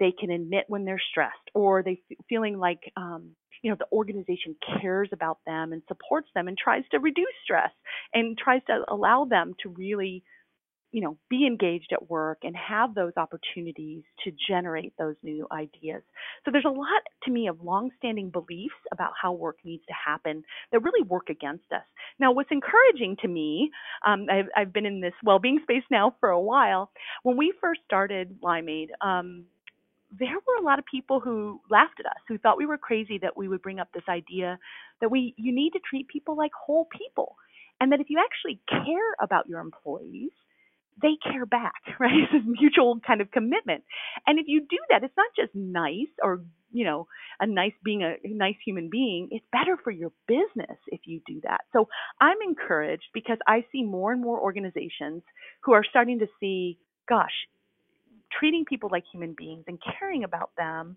they 0.00 0.12
can 0.18 0.30
admit 0.30 0.64
when 0.66 0.84
they're 0.84 1.02
stressed 1.10 1.36
or 1.54 1.82
they 1.84 2.00
feeling 2.28 2.58
like 2.58 2.80
um, 2.96 3.30
you 3.62 3.70
know 3.70 3.76
the 3.78 3.86
organization 3.92 4.56
cares 4.80 5.10
about 5.12 5.38
them 5.46 5.72
and 5.72 5.82
supports 5.86 6.28
them 6.34 6.48
and 6.48 6.58
tries 6.58 6.82
to 6.90 6.98
reduce 6.98 7.26
stress 7.44 7.70
and 8.12 8.36
tries 8.36 8.62
to 8.66 8.80
allow 8.88 9.26
them 9.26 9.54
to 9.62 9.68
really 9.68 10.24
you 10.92 11.00
know 11.00 11.16
be 11.28 11.46
engaged 11.46 11.92
at 11.92 12.10
work 12.10 12.38
and 12.42 12.56
have 12.56 12.94
those 12.94 13.12
opportunities 13.16 14.02
to 14.24 14.32
generate 14.48 14.92
those 14.98 15.14
new 15.22 15.46
ideas. 15.52 16.02
So 16.44 16.50
there's 16.50 16.64
a 16.64 16.70
lot 16.70 17.02
to 17.24 17.30
me 17.30 17.48
of 17.48 17.62
long-standing 17.62 18.30
beliefs 18.30 18.74
about 18.92 19.12
how 19.20 19.32
work 19.32 19.58
needs 19.64 19.84
to 19.86 19.94
happen 19.94 20.42
that 20.72 20.80
really 20.80 21.02
work 21.06 21.28
against 21.28 21.70
us. 21.72 21.84
Now 22.18 22.32
what's 22.32 22.50
encouraging 22.50 23.16
to 23.22 23.28
me 23.28 23.70
um, 24.06 24.26
I've, 24.30 24.46
I've, 24.56 24.72
been 24.72 24.86
in 24.86 25.00
this 25.00 25.12
well-being 25.22 25.60
space 25.62 25.84
now 25.90 26.16
for 26.20 26.30
a 26.30 26.40
while. 26.40 26.90
When 27.22 27.36
we 27.36 27.52
first 27.60 27.80
started 27.84 28.40
limeade 28.40 28.88
um, 29.00 29.44
there 30.18 30.34
were 30.34 30.60
a 30.60 30.64
lot 30.64 30.78
of 30.78 30.84
people 30.86 31.20
who 31.20 31.60
laughed 31.70 32.00
at 32.00 32.06
us, 32.06 32.22
who 32.28 32.38
thought 32.38 32.58
we 32.58 32.66
were 32.66 32.78
crazy 32.78 33.18
that 33.18 33.36
we 33.36 33.48
would 33.48 33.62
bring 33.62 33.78
up 33.78 33.88
this 33.92 34.08
idea 34.08 34.58
that 35.00 35.10
we 35.10 35.34
you 35.36 35.54
need 35.54 35.70
to 35.70 35.80
treat 35.88 36.08
people 36.08 36.36
like 36.36 36.52
whole 36.52 36.86
people, 36.96 37.36
and 37.80 37.92
that 37.92 38.00
if 38.00 38.10
you 38.10 38.18
actually 38.18 38.60
care 38.68 39.14
about 39.22 39.48
your 39.48 39.60
employees, 39.60 40.32
they 41.00 41.16
care 41.22 41.46
back, 41.46 41.82
right? 42.00 42.12
It's 42.32 42.44
a 42.44 42.48
mutual 42.48 43.00
kind 43.06 43.20
of 43.20 43.30
commitment. 43.30 43.84
And 44.26 44.38
if 44.38 44.46
you 44.48 44.60
do 44.60 44.78
that, 44.90 45.04
it's 45.04 45.16
not 45.16 45.30
just 45.36 45.54
nice 45.54 46.12
or 46.22 46.42
you 46.72 46.84
know 46.84 47.06
a 47.40 47.46
nice 47.46 47.72
being 47.84 48.02
a, 48.02 48.16
nice 48.24 48.56
human 48.64 48.88
being. 48.90 49.28
It's 49.30 49.46
better 49.52 49.76
for 49.82 49.90
your 49.90 50.12
business 50.26 50.78
if 50.88 51.00
you 51.04 51.20
do 51.26 51.40
that. 51.44 51.62
So 51.72 51.88
I'm 52.20 52.38
encouraged 52.46 53.08
because 53.14 53.38
I 53.46 53.64
see 53.72 53.82
more 53.82 54.12
and 54.12 54.20
more 54.20 54.40
organizations 54.40 55.22
who 55.62 55.72
are 55.72 55.84
starting 55.88 56.18
to 56.20 56.26
see, 56.40 56.78
gosh, 57.08 57.32
treating 58.40 58.64
people 58.64 58.88
like 58.90 59.04
human 59.12 59.34
beings 59.36 59.64
and 59.68 59.78
caring 59.98 60.24
about 60.24 60.50
them 60.56 60.96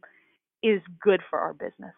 is 0.63 0.81
good 1.01 1.21
for 1.29 1.37
our 1.37 1.53
business. 1.53 1.93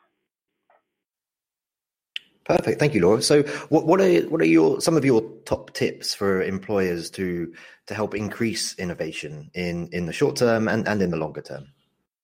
Perfect, 2.44 2.80
thank 2.80 2.94
you, 2.94 3.02
Laura. 3.02 3.22
So, 3.24 3.42
what, 3.70 3.88
what 3.88 4.00
are 4.02 4.22
what 4.24 4.40
are 4.40 4.46
your 4.46 4.80
some 4.80 4.98
of 4.98 5.06
your 5.06 5.24
top 5.46 5.74
tips 5.74 6.14
for 6.14 6.44
employers 6.44 7.10
to 7.12 7.54
to 7.88 7.96
help 7.96 8.14
increase 8.14 8.78
innovation 8.78 9.50
in 9.56 9.90
in 9.92 10.06
the 10.06 10.14
short 10.14 10.36
term 10.36 10.68
and, 10.68 10.88
and 10.88 11.02
in 11.02 11.10
the 11.10 11.18
longer 11.18 11.42
term? 11.42 11.68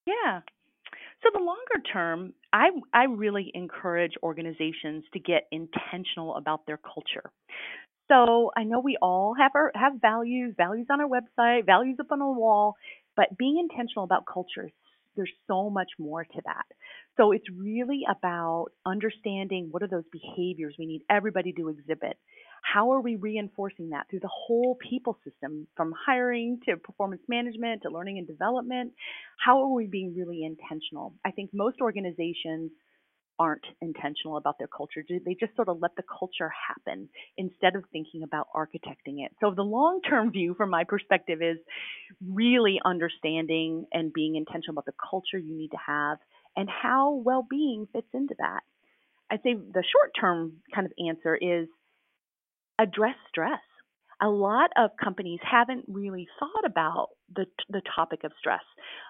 Yeah. 0.06 0.42
So 1.24 1.30
the 1.34 1.40
longer 1.40 1.82
term, 1.92 2.34
I 2.54 2.70
I 2.94 3.06
really 3.06 3.52
encourage 3.56 4.14
organizations 4.22 5.06
to 5.14 5.20
get 5.20 5.48
intentional 5.52 6.36
about 6.36 6.68
their 6.68 6.78
culture. 6.78 7.32
So 8.12 8.52
I 8.58 8.64
know 8.64 8.80
we 8.80 8.98
all 9.02 9.34
have 9.40 9.52
our 9.56 9.72
have 9.74 9.94
values, 10.02 10.54
values 10.58 10.88
on 10.92 11.00
our 11.02 11.08
website, 11.08 11.66
values 11.66 11.98
up 12.00 12.12
on 12.12 12.22
a 12.22 12.32
wall, 12.32 12.76
but 13.16 13.38
being 13.38 13.58
intentional 13.60 14.04
about 14.04 14.26
culture, 14.32 14.70
there's 15.16 15.32
so 15.48 15.70
much 15.70 15.90
more 16.00 16.24
to 16.24 16.42
that. 16.46 16.66
So 17.18 17.32
it's 17.32 17.46
really 17.56 18.04
about 18.10 18.68
understanding 18.86 19.68
what 19.72 19.84
are 19.84 19.88
those 19.88 20.06
behaviors 20.12 20.76
we 20.80 20.86
need 20.86 21.04
everybody 21.10 21.52
to 21.54 21.70
exhibit. 21.70 22.18
How 22.64 22.92
are 22.94 23.02
we 23.02 23.16
reinforcing 23.16 23.90
that 23.90 24.08
through 24.10 24.20
the 24.20 24.30
whole 24.32 24.78
people 24.90 25.18
system, 25.24 25.68
from 25.76 25.94
hiring 26.06 26.60
to 26.68 26.78
performance 26.78 27.24
management 27.28 27.82
to 27.82 27.90
learning 27.90 28.20
and 28.20 28.28
development? 28.28 28.94
How 29.44 29.64
are 29.64 29.74
we 29.74 29.88
being 29.88 30.16
really 30.16 30.44
intentional? 30.44 31.14
I 31.26 31.32
think 31.32 31.50
most 31.54 31.82
organizations 31.82 32.72
aren't 33.42 33.66
intentional 33.82 34.38
about 34.38 34.60
their 34.60 34.68
culture. 34.68 35.04
They 35.10 35.36
just 35.40 35.56
sort 35.56 35.68
of 35.68 35.80
let 35.82 35.96
the 35.96 36.04
culture 36.04 36.52
happen 36.68 37.10
instead 37.38 37.76
of 37.76 37.84
thinking 37.92 38.22
about 38.22 38.48
architecting 38.56 39.26
it. 39.26 39.32
So 39.40 39.52
the 39.56 39.64
long-term 39.64 40.32
view 40.32 40.54
from 40.54 40.70
my 40.70 40.84
perspective 40.84 41.42
is 41.42 41.58
really 42.24 42.80
understanding 42.86 43.88
and 43.92 44.14
being 44.14 44.36
intentional 44.36 44.76
about 44.76 44.86
the 44.86 44.94
culture 45.10 45.40
you 45.40 45.58
need 45.58 45.72
to 45.72 45.82
have 45.84 46.20
and 46.56 46.70
how 46.70 47.16
well-being 47.26 47.88
fits 47.92 48.14
into 48.14 48.36
that. 48.38 48.62
I'd 49.32 49.42
say 49.42 49.56
the 49.56 49.84
short-term 49.92 50.58
kind 50.76 50.86
of 50.86 50.94
answer 51.10 51.36
is 51.36 51.68
address 52.78 53.16
stress. 53.30 53.62
A 54.22 54.30
lot 54.30 54.70
of 54.78 54.92
companies 55.04 55.40
haven't 55.44 55.86
really 55.88 56.28
thought 56.40 56.66
about 56.66 57.10
the, 57.36 57.46
the 57.70 57.82
topic 57.96 58.24
of 58.24 58.32
stress. 58.40 58.64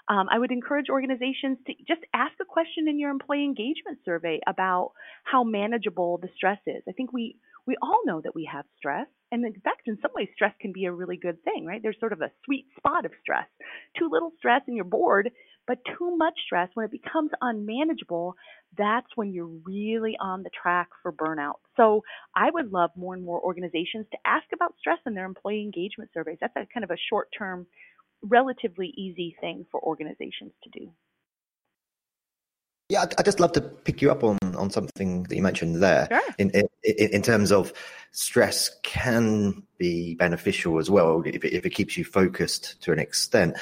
Um, 0.08 0.28
I 0.32 0.40
would 0.40 0.52
encourage 0.52 0.90
organizations 0.90 1.58
to 1.68 1.74
just 1.88 2.02
ask 2.14 2.34
a 2.42 2.46
question 2.46 2.88
in 2.88 3.00
your 3.00 3.12
employee 3.12 3.44
engagement 3.44 4.00
survey 4.06 4.40
about 4.48 4.92
how 5.24 5.44
manageable 5.44 6.18
the 6.22 6.30
stress 6.36 6.60
is. 6.66 6.84
I 6.88 6.94
think 6.94 7.12
we 7.14 7.38
we 7.68 7.76
all 7.82 8.02
know 8.06 8.22
that 8.24 8.34
we 8.34 8.50
have 8.52 8.66
stress. 8.78 9.08
And 9.32 9.46
in 9.46 9.54
fact, 9.62 9.84
in 9.86 9.98
some 10.02 10.12
ways, 10.16 10.30
stress 10.34 10.54
can 10.60 10.74
be 10.74 10.86
a 10.86 10.92
really 10.92 11.16
good 11.16 11.44
thing, 11.44 11.66
right? 11.66 11.80
There's 11.82 12.00
sort 12.00 12.12
of 12.12 12.22
a 12.22 12.32
sweet 12.44 12.66
spot 12.76 13.06
of 13.06 13.12
stress. 13.22 13.46
Too 13.98 14.10
little 14.12 14.32
stress 14.40 14.64
and 14.68 14.76
you're 14.76 14.84
bored, 14.84 15.30
but 15.68 15.78
too 15.98 16.16
much 16.18 16.34
stress, 16.46 16.70
when 16.74 16.86
it 16.86 16.92
becomes 16.92 17.32
unmanageable, 17.42 18.36
that's 18.78 19.08
when 19.16 19.32
you're 19.34 19.46
really 19.66 20.18
on 20.20 20.44
the 20.44 20.50
track 20.50 20.90
for 21.02 21.12
burnout. 21.12 21.60
So 21.78 22.04
I 22.36 22.50
would 22.50 22.72
love 22.72 22.92
more 22.96 23.14
and 23.14 23.24
more 23.24 23.40
organizations 23.40 24.06
to 24.12 24.18
ask 24.26 24.46
about 24.54 24.76
stress 24.80 25.00
in 25.06 25.14
their 25.14 25.26
employee 25.26 25.62
engagement 25.62 26.10
surveys. 26.14 26.38
That's 26.42 26.56
a 26.56 26.66
kind 26.74 26.84
of 26.84 26.92
a 26.92 26.98
short 27.10 27.30
term, 27.38 27.68
relatively 28.22 28.94
easy 28.98 29.36
thing 29.40 29.66
for 29.72 29.82
organizations 29.82 30.54
to 30.64 30.70
do. 30.80 30.92
Yeah, 32.90 33.06
I'd 33.18 33.24
just 33.24 33.40
love 33.40 33.54
to 33.54 33.62
pick 33.62 34.02
you 34.02 34.12
up 34.12 34.22
on, 34.22 34.38
on 34.58 34.70
something 34.70 35.24
that 35.24 35.36
you 35.36 35.42
mentioned 35.42 35.82
there. 35.82 36.10
Sure. 36.12 36.36
In, 36.38 36.50
in, 36.50 36.68
in 36.84 37.22
terms 37.22 37.54
of 37.54 37.72
stress 38.12 38.70
can 38.84 39.64
be 39.78 40.16
beneficial 40.16 40.78
as 40.78 40.90
well 40.90 41.24
if 41.26 41.46
it, 41.46 41.54
if 41.54 41.66
it 41.66 41.70
keeps 41.70 41.96
you 41.96 42.04
focused 42.04 42.82
to 42.82 42.92
an 42.92 43.00
extent. 43.00 43.56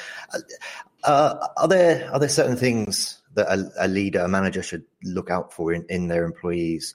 Uh, 1.04 1.48
are 1.56 1.68
there 1.68 2.10
are 2.12 2.18
there 2.18 2.28
certain 2.28 2.56
things 2.56 3.22
that 3.34 3.46
a, 3.48 3.86
a, 3.86 3.88
leader, 3.88 4.20
a 4.20 4.28
manager 4.28 4.62
should 4.62 4.84
look 5.04 5.30
out 5.30 5.52
for 5.52 5.72
in, 5.72 5.84
in 5.88 6.08
their 6.08 6.24
employees 6.24 6.94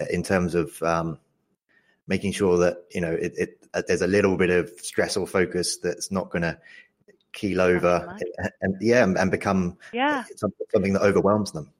uh, 0.00 0.04
in 0.10 0.22
terms 0.22 0.54
of 0.54 0.82
um, 0.82 1.18
making 2.06 2.32
sure 2.32 2.58
that 2.58 2.84
you 2.90 3.00
know 3.00 3.12
it, 3.12 3.32
it, 3.36 3.66
uh, 3.74 3.82
there's 3.86 4.02
a 4.02 4.06
little 4.06 4.36
bit 4.36 4.50
of 4.50 4.68
stress 4.80 5.16
or 5.16 5.26
focus 5.26 5.78
that's 5.78 6.10
not 6.10 6.30
going 6.30 6.42
to 6.42 6.58
keel 7.32 7.60
over 7.60 8.16
and, 8.38 8.50
and, 8.62 8.76
yeah 8.80 9.02
and, 9.02 9.16
and 9.18 9.30
become 9.30 9.76
yeah. 9.92 10.24
something 10.72 10.94
that 10.94 11.02
overwhelms 11.02 11.52
them 11.52 11.70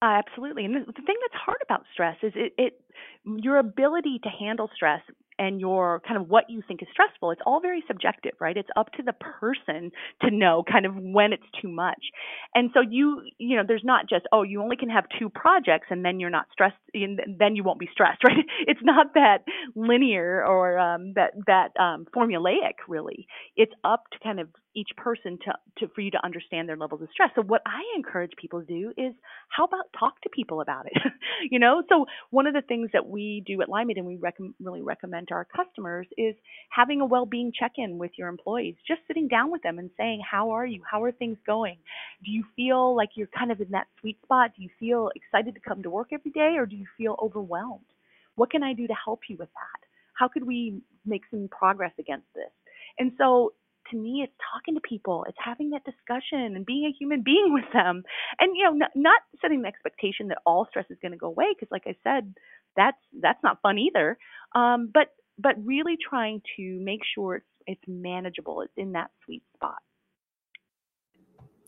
uh, 0.00 0.22
absolutely. 0.26 0.64
And 0.64 0.74
the, 0.74 0.80
the 0.80 1.02
thing 1.02 1.16
that's 1.20 1.42
hard 1.44 1.58
about 1.62 1.84
stress 1.92 2.16
is 2.22 2.32
it, 2.36 2.52
it 2.56 2.80
your 3.24 3.58
ability 3.58 4.20
to 4.22 4.28
handle 4.28 4.70
stress 4.74 5.02
and 5.38 5.60
your 5.60 6.00
kind 6.06 6.20
of 6.20 6.28
what 6.28 6.44
you 6.48 6.62
think 6.66 6.82
is 6.82 6.88
stressful 6.92 7.30
it's 7.30 7.42
all 7.46 7.60
very 7.60 7.82
subjective 7.86 8.32
right? 8.40 8.56
It's 8.56 8.68
up 8.76 8.92
to 8.92 9.02
the 9.02 9.12
person 9.12 9.90
to 10.22 10.30
know 10.30 10.64
kind 10.70 10.86
of 10.86 10.94
when 10.96 11.32
it's 11.32 11.44
too 11.60 11.68
much. 11.68 12.10
And 12.54 12.70
so 12.74 12.80
you 12.80 13.22
you 13.38 13.56
know 13.56 13.62
there's 13.66 13.84
not 13.84 14.08
just 14.08 14.26
oh 14.32 14.42
you 14.42 14.62
only 14.62 14.76
can 14.76 14.90
have 14.90 15.04
two 15.18 15.28
projects 15.28 15.86
and 15.90 16.04
then 16.04 16.20
you're 16.20 16.30
not 16.30 16.46
stressed 16.52 16.76
and 16.94 17.20
then 17.38 17.56
you 17.56 17.64
won't 17.64 17.78
be 17.78 17.88
stressed 17.92 18.22
right? 18.24 18.44
It's 18.66 18.80
not 18.82 19.14
that 19.14 19.38
linear 19.74 20.44
or 20.44 20.78
um, 20.78 21.12
that 21.14 21.32
that 21.46 21.78
um, 21.80 22.06
formulaic 22.14 22.78
really. 22.88 23.26
It's 23.56 23.72
up 23.84 24.04
to 24.12 24.18
kind 24.22 24.40
of 24.40 24.48
each 24.78 24.90
person 24.96 25.38
to, 25.44 25.52
to 25.78 25.92
for 25.94 26.00
you 26.02 26.10
to 26.10 26.24
understand 26.24 26.68
their 26.68 26.76
levels 26.76 27.02
of 27.02 27.08
stress 27.12 27.30
so 27.34 27.42
what 27.42 27.62
i 27.66 27.80
encourage 27.96 28.32
people 28.40 28.60
to 28.60 28.66
do 28.66 28.92
is 28.96 29.14
how 29.48 29.64
about 29.64 29.84
talk 29.98 30.20
to 30.22 30.28
people 30.30 30.60
about 30.60 30.86
it 30.86 30.92
you 31.50 31.58
know 31.58 31.82
so 31.88 32.06
one 32.30 32.46
of 32.46 32.54
the 32.54 32.62
things 32.62 32.90
that 32.92 33.06
we 33.06 33.42
do 33.46 33.60
at 33.62 33.68
Limeade 33.68 33.96
and 33.96 34.06
we 34.06 34.16
rec- 34.16 34.38
really 34.60 34.82
recommend 34.82 35.28
to 35.28 35.34
our 35.34 35.46
customers 35.46 36.06
is 36.16 36.34
having 36.70 37.00
a 37.00 37.06
well-being 37.06 37.52
check-in 37.58 37.98
with 37.98 38.12
your 38.16 38.28
employees, 38.28 38.76
just 38.86 39.00
sitting 39.06 39.28
down 39.28 39.50
with 39.50 39.62
them 39.62 39.78
and 39.78 39.90
saying, 39.96 40.20
"How 40.28 40.50
are 40.50 40.66
you? 40.66 40.82
How 40.88 41.02
are 41.02 41.12
things 41.12 41.38
going? 41.46 41.78
Do 42.24 42.30
you 42.30 42.44
feel 42.56 42.94
like 42.94 43.10
you're 43.14 43.28
kind 43.28 43.52
of 43.52 43.60
in 43.60 43.70
that 43.70 43.86
sweet 44.00 44.20
spot? 44.22 44.52
Do 44.56 44.62
you 44.62 44.70
feel 44.78 45.10
excited 45.14 45.54
to 45.54 45.60
come 45.60 45.82
to 45.82 45.90
work 45.90 46.08
every 46.12 46.30
day 46.30 46.56
or 46.58 46.66
do 46.66 46.76
you 46.76 46.86
feel 46.96 47.16
overwhelmed? 47.22 47.86
What 48.34 48.50
can 48.50 48.62
I 48.62 48.72
do 48.72 48.86
to 48.86 48.94
help 48.94 49.20
you 49.28 49.36
with 49.36 49.50
that? 49.54 49.88
How 50.14 50.28
could 50.28 50.44
we 50.44 50.82
make 51.04 51.22
some 51.30 51.48
progress 51.48 51.92
against 51.98 52.32
this?" 52.34 52.52
And 52.98 53.12
so 53.18 53.52
to 53.90 53.96
me 53.96 54.20
it's 54.24 54.32
talking 54.52 54.74
to 54.74 54.80
people 54.80 55.24
it's 55.28 55.38
having 55.42 55.70
that 55.70 55.84
discussion 55.84 56.56
and 56.56 56.66
being 56.66 56.84
a 56.84 56.96
human 56.98 57.22
being 57.22 57.52
with 57.52 57.70
them 57.72 58.02
and 58.40 58.56
you 58.56 58.64
know 58.64 58.72
not, 58.72 58.90
not 58.94 59.20
setting 59.40 59.62
the 59.62 59.68
expectation 59.68 60.28
that 60.28 60.38
all 60.46 60.66
stress 60.70 60.86
is 60.90 60.98
going 61.02 61.12
to 61.12 61.18
go 61.18 61.28
away 61.28 61.46
because 61.54 61.70
like 61.70 61.84
i 61.86 61.94
said 62.04 62.34
that's 62.76 62.98
that's 63.20 63.42
not 63.42 63.60
fun 63.62 63.78
either 63.78 64.16
um, 64.54 64.90
but 64.92 65.08
but 65.38 65.54
really 65.64 65.96
trying 65.96 66.42
to 66.56 66.80
make 66.82 67.00
sure 67.14 67.36
it's, 67.36 67.46
it's 67.66 67.82
manageable. 67.86 68.62
It's 68.62 68.72
in 68.76 68.92
that 68.92 69.10
sweet 69.24 69.42
spot. 69.54 69.78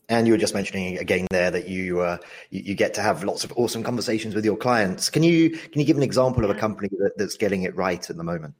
And 0.09 0.27
you 0.27 0.33
were 0.33 0.37
just 0.37 0.53
mentioning 0.53 0.97
again 0.97 1.25
there 1.31 1.51
that 1.51 1.69
you, 1.69 2.01
uh, 2.01 2.17
you, 2.49 2.61
you 2.65 2.75
get 2.75 2.93
to 2.95 3.01
have 3.01 3.23
lots 3.23 3.45
of 3.45 3.53
awesome 3.55 3.81
conversations 3.81 4.35
with 4.35 4.43
your 4.43 4.57
clients. 4.57 5.09
Can 5.09 5.23
you 5.23 5.51
can 5.51 5.79
you 5.79 5.85
give 5.85 5.95
an 5.95 6.03
example 6.03 6.43
of 6.43 6.49
a 6.49 6.55
company 6.55 6.89
that, 6.99 7.13
that's 7.17 7.37
getting 7.37 7.63
it 7.63 7.75
right 7.77 8.09
at 8.09 8.17
the 8.17 8.23
moment? 8.23 8.53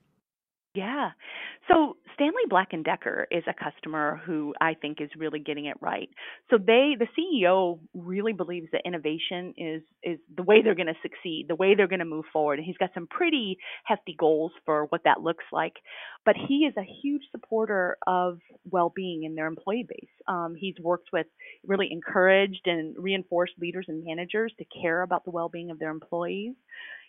Yeah. 0.74 1.12
So 1.68 1.98
Stanley 2.22 2.44
Black 2.48 2.68
and 2.72 2.86
Decker 2.86 3.28
is 3.32 3.44
a 3.48 3.54
customer 3.54 4.22
who 4.28 4.54
I 4.62 4.76
think 4.76 5.02
is 5.02 5.10
really 5.18 5.40
getting 5.40 5.66
it 5.66 5.78
right. 5.82 6.08
So 6.52 6.60
they 6.60 6.96
the 7.00 7.08
CEO 7.18 7.80
really 7.96 8.32
believes 8.32 8.68
that 8.74 8.82
innovation 8.86 9.56
is 9.58 9.82
is 10.04 10.20
the 10.36 10.44
way 10.44 10.62
they're 10.62 10.76
going 10.76 10.86
to 10.86 10.94
succeed, 11.02 11.48
the 11.48 11.56
way 11.56 11.74
they're 11.74 11.88
going 11.88 11.98
to 11.98 12.06
move 12.06 12.26
forward. 12.32 12.60
And 12.60 12.66
he's 12.66 12.78
got 12.78 12.92
some 12.94 13.08
pretty 13.08 13.58
hefty 13.86 14.16
goals 14.16 14.52
for 14.66 14.86
what 14.86 15.02
that 15.06 15.22
looks 15.22 15.46
like. 15.52 15.74
But 16.24 16.36
he 16.48 16.66
is 16.70 16.76
a 16.78 16.86
huge 17.02 17.24
supporter 17.32 17.98
of 18.06 18.38
well-being 18.70 19.24
in 19.24 19.34
their 19.34 19.48
employee 19.48 19.88
base. 19.90 20.10
Um, 20.28 20.54
he's 20.56 20.76
worked 20.80 21.10
with 21.12 21.26
really 21.66 21.90
encouraged 21.92 22.68
and 22.68 22.96
reinforced 23.00 23.54
leaders 23.60 23.86
and 23.88 24.04
managers 24.06 24.54
to 24.60 24.66
care 24.80 25.02
about 25.02 25.26
the 25.26 25.32
well-being 25.32 25.72
of 25.72 25.80
their 25.80 25.90
employees. 25.90 26.54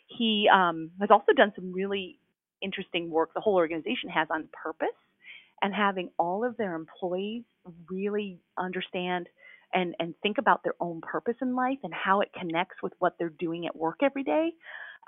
He 0.06 0.48
um, 0.52 0.90
has 1.00 1.10
also 1.10 1.32
done 1.36 1.52
some 1.54 1.72
really 1.72 2.18
interesting 2.62 3.10
work 3.10 3.30
the 3.34 3.40
whole 3.40 3.56
organization 3.56 4.08
has 4.10 4.28
on 4.30 4.48
purpose 4.52 4.88
and 5.62 5.74
having 5.74 6.10
all 6.18 6.44
of 6.44 6.56
their 6.56 6.74
employees 6.74 7.44
really 7.88 8.40
understand 8.58 9.28
and, 9.72 9.94
and 9.98 10.14
think 10.22 10.38
about 10.38 10.62
their 10.64 10.74
own 10.80 11.00
purpose 11.00 11.36
in 11.40 11.54
life 11.54 11.78
and 11.82 11.94
how 11.94 12.20
it 12.20 12.28
connects 12.38 12.76
with 12.82 12.92
what 12.98 13.14
they're 13.18 13.32
doing 13.38 13.66
at 13.66 13.76
work 13.76 14.00
every 14.02 14.24
day. 14.24 14.50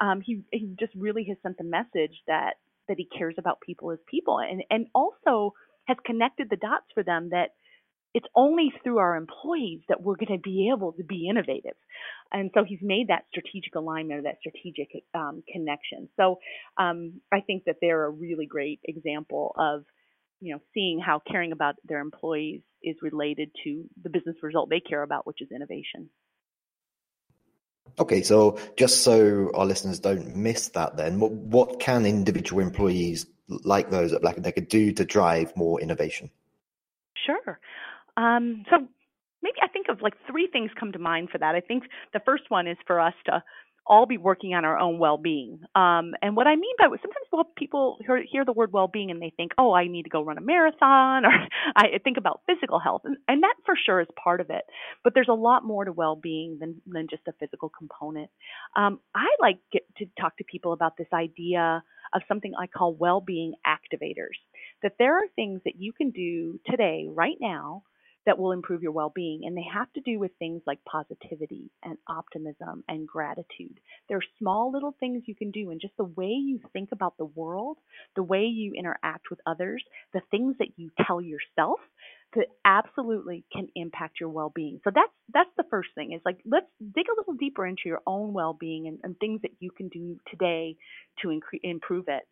Um, 0.00 0.20
he, 0.20 0.42
he 0.52 0.74
just 0.78 0.92
really 0.96 1.24
has 1.24 1.36
sent 1.42 1.58
the 1.58 1.64
message 1.64 2.22
that 2.26 2.54
that 2.88 2.98
he 2.98 3.08
cares 3.16 3.34
about 3.38 3.60
people 3.62 3.90
as 3.92 3.98
people 4.06 4.38
and, 4.40 4.62
and 4.68 4.86
also 4.94 5.54
has 5.86 5.96
connected 6.04 6.50
the 6.50 6.56
dots 6.56 6.84
for 6.92 7.02
them 7.02 7.30
that 7.30 7.54
it's 8.14 8.26
only 8.34 8.72
through 8.82 8.98
our 8.98 9.16
employees 9.16 9.80
that 9.88 10.00
we're 10.00 10.14
going 10.14 10.38
to 10.38 10.42
be 10.42 10.70
able 10.74 10.92
to 10.92 11.02
be 11.02 11.28
innovative. 11.28 11.74
And 12.32 12.50
so 12.54 12.64
he's 12.64 12.78
made 12.80 13.08
that 13.08 13.24
strategic 13.30 13.74
alignment 13.74 14.20
or 14.20 14.22
that 14.22 14.38
strategic 14.38 14.88
um, 15.14 15.42
connection. 15.52 16.08
So 16.16 16.38
um, 16.78 17.20
I 17.32 17.40
think 17.40 17.64
that 17.64 17.76
they're 17.80 18.04
a 18.04 18.10
really 18.10 18.46
great 18.46 18.80
example 18.84 19.54
of, 19.58 19.84
you 20.40 20.52
know, 20.54 20.60
seeing 20.72 21.00
how 21.00 21.20
caring 21.28 21.52
about 21.52 21.74
their 21.84 21.98
employees 21.98 22.60
is 22.82 22.96
related 23.02 23.50
to 23.64 23.84
the 24.02 24.10
business 24.10 24.36
result 24.42 24.70
they 24.70 24.80
care 24.80 25.02
about, 25.02 25.26
which 25.26 25.42
is 25.42 25.48
innovation. 25.50 26.08
Okay, 27.98 28.22
so 28.22 28.58
just 28.76 29.02
so 29.02 29.50
our 29.54 29.66
listeners 29.66 30.00
don't 30.00 30.36
miss 30.36 30.68
that, 30.70 30.96
then 30.96 31.20
what, 31.20 31.32
what 31.32 31.80
can 31.80 32.06
individual 32.06 32.62
employees 32.62 33.26
like 33.48 33.90
those 33.90 34.12
at 34.12 34.22
Black 34.22 34.36
and 34.36 34.44
Decker 34.44 34.62
do 34.62 34.92
to 34.92 35.04
drive 35.04 35.56
more 35.56 35.80
innovation? 35.80 36.30
Sure. 37.26 37.58
Um, 38.16 38.64
so 38.70 38.86
maybe 39.42 39.56
I 39.62 39.68
think 39.68 39.86
of 39.88 40.02
like 40.02 40.14
three 40.30 40.48
things 40.52 40.70
come 40.78 40.92
to 40.92 40.98
mind 40.98 41.30
for 41.30 41.38
that. 41.38 41.54
I 41.54 41.60
think 41.60 41.84
the 42.12 42.20
first 42.24 42.44
one 42.48 42.66
is 42.66 42.78
for 42.86 43.00
us 43.00 43.14
to 43.26 43.42
all 43.86 44.06
be 44.06 44.16
working 44.16 44.54
on 44.54 44.64
our 44.64 44.78
own 44.78 44.98
well-being. 44.98 45.60
Um, 45.74 46.14
and 46.22 46.36
what 46.36 46.46
I 46.46 46.56
mean 46.56 46.74
by 46.78 46.86
sometimes 46.86 47.46
people 47.56 47.98
hear, 48.04 48.22
hear 48.30 48.44
the 48.44 48.52
word 48.52 48.72
well-being 48.72 49.10
and 49.10 49.20
they 49.20 49.32
think, 49.36 49.52
oh, 49.58 49.72
I 49.74 49.86
need 49.88 50.04
to 50.04 50.10
go 50.10 50.22
run 50.24 50.38
a 50.38 50.40
marathon, 50.40 51.24
or 51.26 51.32
I 51.76 51.98
think 52.02 52.16
about 52.16 52.40
physical 52.46 52.78
health, 52.78 53.02
and, 53.04 53.16
and 53.28 53.42
that 53.42 53.54
for 53.66 53.74
sure 53.76 54.00
is 54.00 54.08
part 54.22 54.40
of 54.40 54.50
it. 54.50 54.64
But 55.02 55.14
there's 55.14 55.28
a 55.28 55.34
lot 55.34 55.64
more 55.64 55.84
to 55.84 55.92
well-being 55.92 56.58
than 56.60 56.80
than 56.86 57.08
just 57.08 57.28
a 57.28 57.32
physical 57.38 57.68
component. 57.68 58.30
Um, 58.76 59.00
I 59.14 59.26
like 59.40 59.58
get 59.72 59.82
to 59.98 60.06
talk 60.20 60.36
to 60.38 60.44
people 60.44 60.72
about 60.72 60.96
this 60.96 61.08
idea 61.12 61.82
of 62.14 62.22
something 62.28 62.52
I 62.58 62.66
call 62.66 62.94
well-being 62.94 63.54
activators. 63.66 64.38
That 64.82 64.94
there 64.98 65.16
are 65.18 65.26
things 65.36 65.60
that 65.64 65.76
you 65.76 65.92
can 65.92 66.10
do 66.10 66.58
today, 66.66 67.06
right 67.10 67.36
now, 67.40 67.82
that 68.26 68.38
will 68.38 68.52
improve 68.52 68.82
your 68.82 68.92
well 68.92 69.12
being. 69.14 69.42
And 69.44 69.56
they 69.56 69.66
have 69.72 69.92
to 69.94 70.00
do 70.00 70.18
with 70.18 70.32
things 70.38 70.62
like 70.66 70.84
positivity 70.84 71.70
and 71.82 71.98
optimism 72.08 72.84
and 72.88 73.06
gratitude. 73.06 73.78
There 74.08 74.18
are 74.18 74.38
small 74.38 74.72
little 74.72 74.94
things 74.98 75.24
you 75.26 75.34
can 75.34 75.50
do, 75.50 75.70
and 75.70 75.80
just 75.80 75.96
the 75.96 76.04
way 76.04 76.26
you 76.26 76.60
think 76.72 76.90
about 76.92 77.16
the 77.18 77.24
world, 77.24 77.78
the 78.16 78.22
way 78.22 78.44
you 78.44 78.72
interact 78.74 79.30
with 79.30 79.40
others, 79.46 79.82
the 80.12 80.22
things 80.30 80.56
that 80.58 80.78
you 80.78 80.90
tell 81.06 81.20
yourself 81.20 81.80
that 82.34 82.46
absolutely 82.64 83.44
can 83.52 83.68
impact 83.76 84.18
your 84.20 84.28
well-being. 84.28 84.80
So 84.84 84.90
that's 84.94 85.12
that's 85.32 85.50
the 85.56 85.64
first 85.70 85.90
thing 85.94 86.12
is 86.12 86.20
like 86.24 86.38
let's 86.44 86.66
dig 86.80 87.06
a 87.08 87.16
little 87.16 87.34
deeper 87.34 87.66
into 87.66 87.82
your 87.86 88.00
own 88.06 88.32
well-being 88.32 88.88
and, 88.88 88.98
and 89.02 89.16
things 89.18 89.42
that 89.42 89.52
you 89.60 89.70
can 89.70 89.88
do 89.88 90.18
today 90.28 90.76
to 91.22 91.28
incre- 91.28 91.60
improve 91.62 92.06
it. 92.08 92.22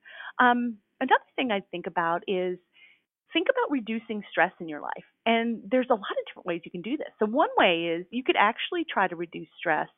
Um, 0.41 0.79
another 1.01 1.23
thing 1.37 1.51
I 1.53 1.61
think 1.71 1.87
about 1.87 2.25
is 2.27 2.59
think 3.33 3.49
about 3.51 3.71
reducing 3.71 4.23
stress 4.31 4.53
in 4.61 4.69
your 4.69 4.81
life. 4.81 5.05
And 5.27 5.63
there's 5.71 5.89
a 5.91 5.95
lot 5.95 6.03
of 6.21 6.27
different 6.27 6.47
ways 6.47 6.63
you 6.65 6.71
can 6.71 6.83
do 6.83 6.97
this. 6.97 7.09
So, 7.19 7.27
one 7.27 7.51
way 7.57 7.97
is 7.99 8.07
you 8.11 8.25
could 8.25 8.37
actually 8.39 8.85
try 8.91 9.09
to 9.09 9.17
reduce 9.17 9.49
stress 9.59 9.89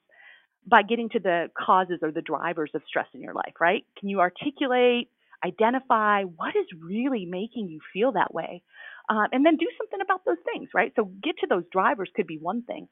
by 0.66 0.82
getting 0.82 1.08
to 1.10 1.20
the 1.20 1.50
causes 1.58 2.00
or 2.02 2.10
the 2.10 2.22
drivers 2.22 2.70
of 2.74 2.82
stress 2.88 3.06
in 3.14 3.20
your 3.20 3.34
life, 3.34 3.54
right? 3.60 3.84
Can 3.98 4.08
you 4.08 4.20
articulate, 4.20 5.10
identify 5.44 6.22
what 6.24 6.56
is 6.56 6.66
really 6.82 7.26
making 7.26 7.68
you 7.68 7.80
feel 7.92 8.12
that 8.12 8.32
way, 8.32 8.62
uh, 9.08 9.26
and 9.32 9.44
then 9.44 9.56
do 9.56 9.66
something 9.76 10.00
about 10.02 10.24
those 10.24 10.38
things, 10.52 10.70
right? 10.74 10.92
So 10.96 11.10
get 11.22 11.36
to 11.40 11.46
those 11.48 11.64
drivers 11.70 12.10
could 12.16 12.26
be 12.26 12.38
one 12.38 12.62
thing. 12.62 12.88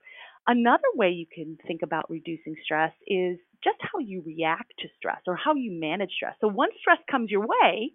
Another 0.47 0.89
way 0.95 1.11
you 1.11 1.27
can 1.33 1.57
think 1.67 1.83
about 1.83 2.11
reducing 2.11 2.57
stress 2.65 2.93
is 3.07 3.39
just 3.65 3.79
how 3.81 4.01
you 4.01 4.23
react 4.27 4.73
to 4.81 4.89
stress 4.99 5.21
or 5.27 5.37
how 5.37 5.55
you 5.55 5.73
manage 5.73 6.11
stress. 6.17 6.35
So 6.41 6.49
once 6.49 6.75
stress 6.81 6.99
comes 7.11 7.31
your 7.31 7.47
way, 7.47 7.93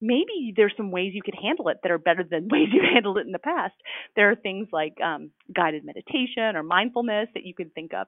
maybe 0.00 0.52
there's 0.54 0.74
some 0.76 0.90
ways 0.90 1.12
you 1.14 1.22
could 1.22 1.38
handle 1.40 1.68
it 1.68 1.78
that 1.82 1.92
are 1.92 1.98
better 1.98 2.24
than 2.28 2.48
ways 2.52 2.68
you 2.72 2.82
handled 2.82 3.18
it 3.18 3.26
in 3.26 3.32
the 3.32 3.38
past. 3.38 3.74
There 4.16 4.30
are 4.30 4.36
things 4.36 4.68
like 4.72 5.00
um, 5.00 5.30
guided 5.54 5.84
meditation 5.84 6.56
or 6.56 6.62
mindfulness 6.62 7.28
that 7.34 7.44
you 7.44 7.54
can 7.54 7.70
think 7.70 7.92
of. 7.94 8.06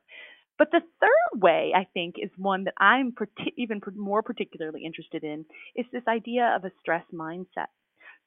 But 0.58 0.70
the 0.72 0.82
third 1.00 1.40
way, 1.40 1.72
I 1.74 1.86
think, 1.94 2.16
is 2.18 2.30
one 2.36 2.64
that 2.64 2.74
I'm 2.78 3.14
even 3.56 3.80
more 3.96 4.22
particularly 4.22 4.84
interested 4.84 5.24
in, 5.24 5.46
is 5.74 5.86
this 5.90 6.02
idea 6.06 6.54
of 6.54 6.64
a 6.64 6.72
stress 6.80 7.04
mindset. 7.14 7.72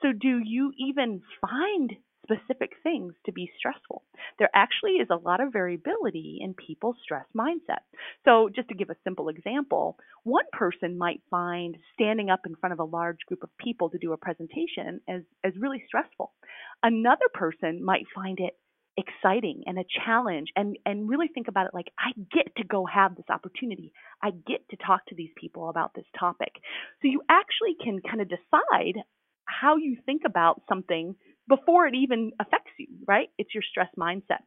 So, 0.02 0.12
do 0.12 0.42
you 0.44 0.72
even 0.80 1.22
find 1.42 1.92
specific 2.24 2.72
things 2.82 3.14
to 3.26 3.32
be 3.32 3.52
stressful. 3.58 4.04
There 4.40 4.50
actually 4.54 4.94
is 4.94 5.08
a 5.12 5.16
lot 5.16 5.42
of 5.42 5.54
variability 5.54 6.40
in 6.42 6.54
people's 6.54 6.96
stress 7.04 7.26
mindset. 7.36 7.84
So, 8.26 8.50
just 8.54 8.70
to 8.70 8.76
give 8.76 8.90
a 8.90 8.96
simple 9.04 9.30
example, 9.30 9.98
one 10.24 10.46
person 10.52 10.98
might 10.98 11.22
find 11.30 11.78
standing 11.94 12.30
up 12.30 12.42
in 12.46 12.56
front 12.56 12.74
of 12.74 12.80
a 12.80 12.86
large 12.86 13.20
group 13.28 13.44
of 13.44 13.50
people 13.58 13.90
to 13.90 13.98
do 13.98 14.14
a 14.14 14.18
presentation 14.18 15.02
as, 15.08 15.22
as 15.44 15.54
really 15.60 15.84
stressful. 15.88 16.32
Another 16.82 17.28
person 17.34 17.84
might 17.84 18.06
find 18.16 18.40
it 18.40 18.54
exciting 18.96 19.64
and 19.66 19.80
a 19.80 19.84
challenge 20.06 20.50
and 20.56 20.78
and 20.86 21.10
really 21.10 21.28
think 21.28 21.48
about 21.48 21.66
it 21.66 21.74
like 21.74 21.88
I 21.98 22.12
get 22.32 22.56
to 22.58 22.64
go 22.64 22.86
have 22.86 23.16
this 23.16 23.26
opportunity. 23.30 23.92
I 24.22 24.32
get 24.32 24.70
to 24.70 24.78
talk 24.78 25.06
to 25.08 25.16
these 25.16 25.32
people 25.36 25.70
about 25.70 25.94
this 25.96 26.06
topic. 26.20 26.52
So 27.02 27.08
you 27.08 27.22
actually 27.28 27.76
can 27.84 28.02
kind 28.02 28.22
of 28.22 28.30
decide 28.30 29.02
how 29.46 29.78
you 29.78 29.98
think 30.06 30.22
about 30.26 30.62
something 30.70 31.16
before 31.48 31.88
it 31.88 31.96
even 31.96 32.32
affects 32.40 32.72
you, 32.78 32.88
right? 33.08 33.30
It's 33.38 33.54
your 33.54 33.64
stress 33.64 33.90
mindset. 33.98 34.44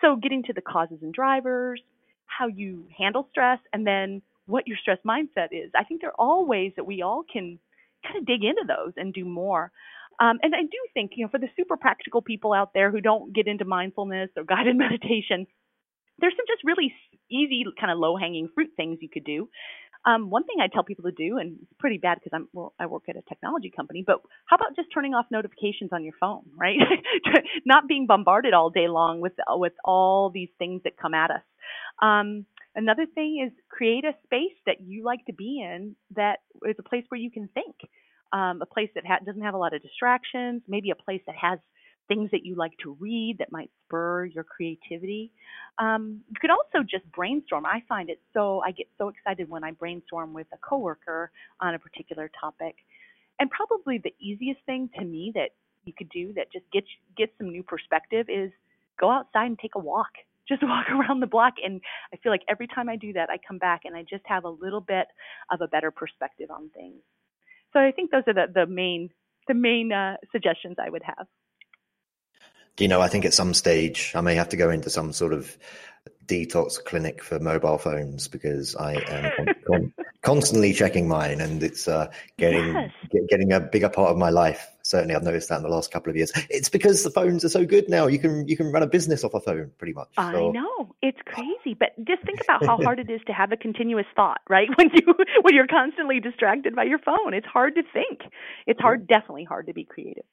So, 0.00 0.16
getting 0.16 0.42
to 0.44 0.52
the 0.52 0.60
causes 0.60 0.98
and 1.02 1.12
drivers, 1.12 1.80
how 2.26 2.46
you 2.46 2.86
handle 2.96 3.28
stress, 3.30 3.58
and 3.72 3.86
then 3.86 4.22
what 4.46 4.66
your 4.66 4.76
stress 4.80 4.98
mindset 5.06 5.48
is. 5.52 5.70
I 5.76 5.84
think 5.84 6.00
they're 6.00 6.18
all 6.18 6.46
ways 6.46 6.72
that 6.76 6.86
we 6.86 7.02
all 7.02 7.22
can 7.30 7.58
kind 8.04 8.18
of 8.18 8.26
dig 8.26 8.44
into 8.44 8.64
those 8.66 8.92
and 8.96 9.12
do 9.12 9.24
more. 9.24 9.70
Um, 10.20 10.38
and 10.42 10.54
I 10.54 10.62
do 10.62 10.78
think, 10.94 11.12
you 11.14 11.24
know, 11.24 11.30
for 11.30 11.38
the 11.38 11.48
super 11.56 11.76
practical 11.76 12.22
people 12.22 12.52
out 12.52 12.72
there 12.74 12.90
who 12.90 13.00
don't 13.00 13.32
get 13.32 13.46
into 13.46 13.64
mindfulness 13.64 14.30
or 14.36 14.44
guided 14.48 14.76
meditation, 14.76 15.46
there's 16.18 16.34
some 16.36 16.46
just 16.48 16.64
really 16.64 16.92
easy, 17.30 17.64
kind 17.78 17.92
of 17.92 17.98
low 17.98 18.16
hanging 18.16 18.48
fruit 18.54 18.70
things 18.76 18.98
you 19.00 19.08
could 19.08 19.24
do. 19.24 19.48
Um, 20.04 20.30
one 20.30 20.44
thing 20.44 20.56
I 20.60 20.68
tell 20.72 20.84
people 20.84 21.04
to 21.04 21.12
do, 21.12 21.38
and 21.38 21.58
it's 21.62 21.72
pretty 21.78 21.98
bad 21.98 22.18
because 22.22 22.32
I'm 22.34 22.48
well, 22.52 22.74
I 22.78 22.86
work 22.86 23.04
at 23.08 23.16
a 23.16 23.22
technology 23.28 23.70
company, 23.74 24.04
but 24.06 24.20
how 24.46 24.56
about 24.56 24.76
just 24.76 24.88
turning 24.94 25.14
off 25.14 25.26
notifications 25.30 25.90
on 25.92 26.04
your 26.04 26.14
phone, 26.20 26.42
right? 26.56 26.78
Not 27.66 27.88
being 27.88 28.06
bombarded 28.06 28.54
all 28.54 28.70
day 28.70 28.88
long 28.88 29.20
with 29.20 29.34
with 29.50 29.74
all 29.84 30.30
these 30.30 30.50
things 30.58 30.82
that 30.84 30.96
come 30.96 31.14
at 31.14 31.30
us. 31.30 31.42
Um, 32.00 32.46
another 32.74 33.06
thing 33.14 33.44
is 33.46 33.52
create 33.68 34.04
a 34.04 34.12
space 34.24 34.56
that 34.66 34.80
you 34.80 35.04
like 35.04 35.24
to 35.26 35.32
be 35.34 35.60
in 35.62 35.96
that 36.16 36.38
is 36.66 36.76
a 36.78 36.82
place 36.88 37.04
where 37.08 37.20
you 37.20 37.30
can 37.30 37.48
think, 37.54 37.76
um, 38.32 38.62
a 38.62 38.66
place 38.66 38.90
that 38.94 39.04
ha- 39.06 39.18
doesn't 39.26 39.42
have 39.42 39.54
a 39.54 39.58
lot 39.58 39.74
of 39.74 39.82
distractions, 39.82 40.62
maybe 40.68 40.90
a 40.90 40.94
place 40.96 41.22
that 41.26 41.36
has 41.40 41.58
things 42.08 42.30
that 42.32 42.44
you 42.44 42.56
like 42.56 42.72
to 42.82 42.96
read 42.98 43.36
that 43.38 43.52
might 43.52 43.70
spur 43.84 44.24
your 44.24 44.44
creativity. 44.44 45.30
Um, 45.78 46.22
you 46.28 46.36
could 46.40 46.50
also 46.50 46.82
just 46.82 47.10
brainstorm. 47.12 47.66
I 47.66 47.82
find 47.88 48.10
it 48.10 48.20
so, 48.32 48.62
I 48.66 48.72
get 48.72 48.88
so 48.96 49.08
excited 49.08 49.48
when 49.48 49.62
I 49.62 49.72
brainstorm 49.72 50.32
with 50.32 50.46
a 50.52 50.56
coworker 50.58 51.30
on 51.60 51.74
a 51.74 51.78
particular 51.78 52.30
topic. 52.40 52.74
And 53.38 53.50
probably 53.50 53.98
the 53.98 54.14
easiest 54.18 54.60
thing 54.66 54.90
to 54.98 55.04
me 55.04 55.32
that 55.34 55.50
you 55.84 55.92
could 55.96 56.08
do 56.08 56.32
that 56.34 56.50
just 56.52 56.64
gets 56.72 56.86
gets 57.16 57.32
some 57.38 57.50
new 57.50 57.62
perspective 57.62 58.26
is 58.28 58.50
go 58.98 59.10
outside 59.10 59.46
and 59.46 59.58
take 59.58 59.74
a 59.76 59.78
walk. 59.78 60.10
Just 60.48 60.62
walk 60.62 60.88
around 60.90 61.20
the 61.20 61.26
block 61.26 61.56
and 61.62 61.78
I 62.10 62.16
feel 62.16 62.32
like 62.32 62.40
every 62.48 62.68
time 62.68 62.88
I 62.88 62.96
do 62.96 63.12
that 63.12 63.28
I 63.28 63.36
come 63.46 63.58
back 63.58 63.82
and 63.84 63.94
I 63.94 64.02
just 64.08 64.22
have 64.24 64.44
a 64.44 64.48
little 64.48 64.80
bit 64.80 65.06
of 65.52 65.60
a 65.60 65.68
better 65.68 65.90
perspective 65.90 66.50
on 66.50 66.70
things. 66.70 67.02
So 67.74 67.80
I 67.80 67.92
think 67.92 68.10
those 68.10 68.22
are 68.26 68.32
the, 68.32 68.46
the 68.54 68.64
main 68.64 69.10
the 69.46 69.52
main 69.52 69.92
uh, 69.92 70.16
suggestions 70.32 70.76
I 70.82 70.88
would 70.88 71.02
have 71.04 71.26
you 72.78 72.88
know, 72.88 73.00
I 73.00 73.08
think 73.08 73.24
at 73.24 73.34
some 73.34 73.54
stage 73.54 74.12
I 74.14 74.20
may 74.20 74.34
have 74.34 74.48
to 74.50 74.56
go 74.56 74.70
into 74.70 74.90
some 74.90 75.12
sort 75.12 75.32
of 75.32 75.56
detox 76.28 76.82
clinic 76.84 77.22
for 77.22 77.40
mobile 77.40 77.78
phones 77.78 78.28
because 78.28 78.76
I 78.76 78.94
am 78.94 79.32
con- 79.36 79.54
con- 79.66 79.92
constantly 80.22 80.72
checking 80.72 81.08
mine, 81.08 81.40
and 81.40 81.62
it's 81.62 81.88
uh, 81.88 82.10
getting 82.36 82.74
yes. 82.74 82.90
get, 83.10 83.28
getting 83.28 83.52
a 83.52 83.60
bigger 83.60 83.88
part 83.88 84.10
of 84.10 84.18
my 84.18 84.30
life. 84.30 84.68
Certainly, 84.82 85.14
I've 85.14 85.22
noticed 85.22 85.48
that 85.48 85.56
in 85.56 85.62
the 85.62 85.68
last 85.68 85.90
couple 85.90 86.10
of 86.10 86.16
years. 86.16 86.30
It's 86.50 86.68
because 86.68 87.02
the 87.02 87.10
phones 87.10 87.44
are 87.44 87.48
so 87.48 87.64
good 87.64 87.88
now. 87.88 88.06
You 88.06 88.18
can 88.18 88.46
you 88.46 88.56
can 88.56 88.70
run 88.70 88.82
a 88.82 88.86
business 88.86 89.24
off 89.24 89.34
a 89.34 89.40
phone, 89.40 89.70
pretty 89.78 89.94
much. 89.94 90.08
So. 90.16 90.22
I 90.22 90.52
know 90.52 90.94
it's 91.02 91.18
crazy, 91.26 91.74
but 91.78 91.92
just 92.04 92.22
think 92.24 92.42
about 92.42 92.64
how 92.64 92.76
hard 92.82 93.00
it 93.00 93.10
is 93.10 93.20
to 93.26 93.32
have 93.32 93.50
a 93.52 93.56
continuous 93.56 94.06
thought, 94.14 94.40
right? 94.48 94.68
When 94.78 94.90
you 94.94 95.14
when 95.42 95.54
you're 95.54 95.66
constantly 95.66 96.20
distracted 96.20 96.76
by 96.76 96.84
your 96.84 96.98
phone, 96.98 97.34
it's 97.34 97.46
hard 97.46 97.74
to 97.74 97.82
think. 97.92 98.20
It's 98.66 98.80
hard, 98.80 99.08
definitely 99.08 99.44
hard 99.44 99.66
to 99.66 99.72
be 99.72 99.84
creative. 99.84 100.24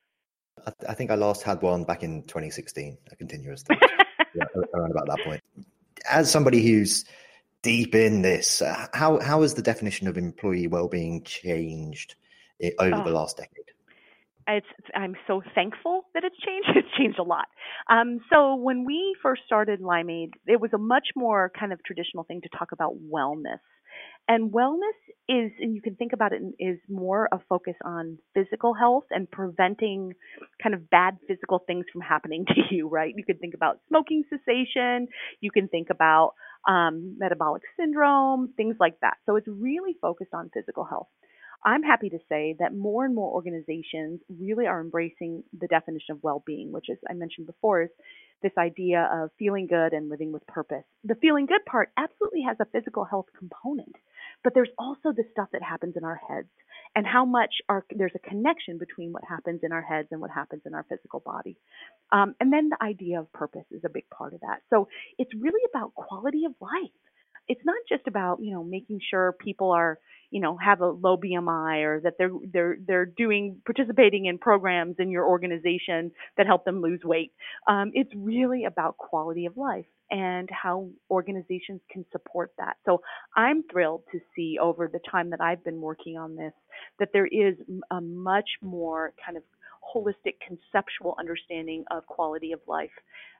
I, 0.65 0.71
I, 0.89 0.93
think 0.93 1.11
I 1.11 1.15
last 1.15 1.43
had 1.43 1.61
one 1.61 1.83
back 1.83 2.03
in 2.03 2.23
2016, 2.23 2.97
a 3.11 3.15
continuous 3.15 3.63
thing, 3.67 3.77
yeah, 4.33 4.43
around 4.73 4.91
about 4.91 5.07
that 5.07 5.19
point. 5.23 5.41
As 6.09 6.29
somebody 6.29 6.65
who's 6.65 7.05
deep 7.61 7.95
in 7.95 8.21
this, 8.21 8.61
uh, 8.61 8.87
how 8.93 9.19
how 9.19 9.41
has 9.41 9.55
the 9.55 9.61
definition 9.61 10.07
of 10.07 10.17
employee 10.17 10.67
well-being 10.67 11.23
changed 11.23 12.15
over 12.79 12.95
oh. 12.95 13.03
the 13.03 13.11
last 13.11 13.37
decade? 13.37 13.65
It's, 14.47 14.67
I'm 14.93 15.15
so 15.25 15.41
thankful 15.55 16.05
that 16.13 16.23
it's 16.23 16.37
changed. 16.37 16.69
It's 16.75 16.97
changed 16.97 17.17
a 17.17 17.23
lot. 17.23 17.47
Um, 17.89 18.19
so 18.31 18.55
when 18.55 18.85
we 18.85 19.15
first 19.23 19.41
started 19.45 19.81
Limeade, 19.81 20.33
it 20.45 20.61
was 20.61 20.71
a 20.73 20.77
much 20.77 21.07
more 21.15 21.51
kind 21.57 21.73
of 21.73 21.83
traditional 21.83 22.23
thing 22.23 22.41
to 22.41 22.49
talk 22.57 22.71
about 22.71 22.93
wellness 23.11 23.59
and 24.27 24.51
wellness 24.51 24.97
is, 25.27 25.51
and 25.59 25.75
you 25.75 25.81
can 25.81 25.95
think 25.95 26.13
about 26.13 26.33
it, 26.33 26.41
is 26.59 26.79
more 26.89 27.29
a 27.31 27.39
focus 27.47 27.75
on 27.83 28.17
physical 28.33 28.73
health 28.73 29.05
and 29.11 29.29
preventing 29.29 30.13
kind 30.61 30.73
of 30.73 30.89
bad 30.89 31.17
physical 31.27 31.59
things 31.59 31.85
from 31.91 32.01
happening 32.01 32.45
to 32.47 32.75
you, 32.75 32.87
right? 32.87 33.13
You 33.15 33.23
can 33.23 33.37
think 33.37 33.53
about 33.53 33.79
smoking 33.87 34.23
cessation, 34.29 35.07
you 35.41 35.51
can 35.51 35.67
think 35.67 35.89
about 35.89 36.33
um, 36.67 37.15
metabolic 37.19 37.61
syndrome, 37.77 38.53
things 38.57 38.75
like 38.79 38.99
that. 39.01 39.17
So 39.25 39.35
it's 39.35 39.47
really 39.47 39.95
focused 40.01 40.33
on 40.33 40.49
physical 40.53 40.83
health. 40.83 41.07
I'm 41.63 41.81
happy 41.81 42.09
to 42.09 42.19
say 42.29 42.55
that 42.59 42.75
more 42.75 43.05
and 43.05 43.15
more 43.15 43.33
organizations 43.33 44.19
really 44.29 44.67
are 44.67 44.79
embracing 44.79 45.43
the 45.59 45.67
definition 45.67 46.13
of 46.13 46.21
well 46.21 46.43
being, 46.45 46.71
which, 46.71 46.85
as 46.91 46.97
I 47.09 47.13
mentioned 47.13 47.47
before, 47.47 47.81
is 47.81 47.89
this 48.43 48.51
idea 48.57 49.09
of 49.11 49.31
feeling 49.39 49.65
good 49.65 49.93
and 49.93 50.07
living 50.07 50.31
with 50.31 50.45
purpose. 50.45 50.83
The 51.03 51.15
feeling 51.15 51.47
good 51.47 51.65
part 51.65 51.89
absolutely 51.97 52.43
has 52.47 52.57
a 52.59 52.65
physical 52.65 53.03
health 53.03 53.25
component, 53.37 53.95
but 54.45 54.53
there's 54.53 54.69
also 54.77 55.11
the 55.11 55.23
stuff 55.31 55.49
that 55.53 55.63
happens 55.63 55.95
in 55.97 56.03
our 56.03 56.21
heads 56.29 56.47
and 56.95 57.05
how 57.05 57.25
much 57.25 57.55
our, 57.67 57.83
there's 57.89 58.13
a 58.15 58.19
connection 58.19 58.77
between 58.77 59.11
what 59.11 59.23
happens 59.27 59.61
in 59.63 59.71
our 59.71 59.81
heads 59.81 60.07
and 60.11 60.21
what 60.21 60.29
happens 60.29 60.61
in 60.65 60.75
our 60.75 60.85
physical 60.87 61.19
body. 61.19 61.57
Um, 62.11 62.35
and 62.39 62.53
then 62.53 62.69
the 62.69 62.77
idea 62.81 63.19
of 63.19 63.33
purpose 63.33 63.65
is 63.71 63.81
a 63.83 63.89
big 63.89 64.07
part 64.09 64.35
of 64.35 64.41
that. 64.41 64.61
So 64.69 64.87
it's 65.17 65.31
really 65.33 65.59
about 65.73 65.95
quality 65.95 66.45
of 66.45 66.53
life. 66.61 66.91
It's 67.47 67.61
not 67.65 67.77
just 67.87 68.07
about, 68.07 68.39
you 68.41 68.53
know, 68.53 68.63
making 68.63 68.99
sure 69.09 69.35
people 69.39 69.71
are 69.71 69.99
you 70.31 70.41
know 70.41 70.57
have 70.57 70.81
a 70.81 70.87
low 70.87 71.17
BMI 71.17 71.83
or 71.83 72.01
that 72.01 72.15
they're 72.17 72.31
they're 72.51 72.77
they're 72.85 73.05
doing 73.05 73.61
participating 73.65 74.25
in 74.25 74.37
programs 74.37 74.95
in 74.99 75.09
your 75.09 75.25
organization 75.25 76.11
that 76.37 76.45
help 76.45 76.65
them 76.65 76.81
lose 76.81 76.99
weight. 77.03 77.31
Um, 77.67 77.91
it's 77.93 78.11
really 78.15 78.65
about 78.65 78.97
quality 78.97 79.45
of 79.45 79.55
life 79.55 79.85
and 80.11 80.49
how 80.51 80.89
organizations 81.09 81.81
can 81.91 82.05
support 82.11 82.51
that. 82.57 82.77
So 82.85 83.01
I'm 83.35 83.63
thrilled 83.71 84.03
to 84.11 84.19
see 84.35 84.57
over 84.61 84.87
the 84.87 84.99
time 85.09 85.29
that 85.31 85.41
I've 85.41 85.63
been 85.63 85.81
working 85.81 86.17
on 86.17 86.35
this 86.35 86.53
that 86.99 87.09
there 87.13 87.25
is 87.27 87.55
a 87.91 88.01
much 88.01 88.49
more 88.61 89.13
kind 89.23 89.37
of 89.37 89.43
holistic 89.93 90.35
conceptual 90.45 91.15
understanding 91.19 91.83
of 91.91 92.05
quality 92.07 92.51
of 92.51 92.59
life 92.67 92.91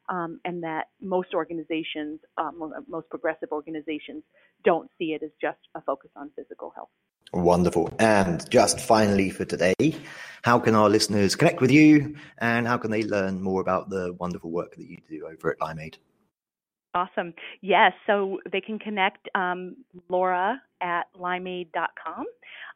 um, 0.10 0.39
and 0.45 0.63
that 0.63 0.89
most 1.01 1.34
organizations, 1.34 2.19
um, 2.38 2.73
most 2.88 3.10
progressive 3.10 3.49
organizations, 3.51 4.23
don't 4.63 4.89
see 4.97 5.13
it 5.13 5.23
as 5.23 5.31
just 5.41 5.58
a 5.75 5.81
focus 5.81 6.10
on 6.15 6.29
physical 6.36 6.71
health. 6.75 6.89
Wonderful. 7.34 7.91
And 7.99 8.49
just 8.49 8.79
finally 8.79 9.29
for 9.29 9.45
today, 9.45 9.95
how 10.43 10.60
can 10.60 10.75
our 10.75 10.89
listeners 10.89 11.36
connect 11.36 11.60
with 11.60 11.71
you 11.71 12.15
and 12.38 12.67
how 12.67 12.77
can 12.77 12.91
they 12.91 13.03
learn 13.03 13.41
more 13.41 13.62
about 13.62 13.89
the 13.89 14.13
wonderful 14.19 14.51
work 14.51 14.75
that 14.75 14.86
you 14.86 14.97
do 15.10 15.25
over 15.27 15.51
at 15.51 15.60
Limeade? 15.60 15.95
Awesome. 16.95 17.34
Yes, 17.62 17.91
so 18.08 18.39
they 18.51 18.62
can 18.62 18.79
connect 18.79 19.27
um, 19.36 19.75
Laura 20.10 20.62
at 20.81 21.03
limeade.com. 21.19 22.25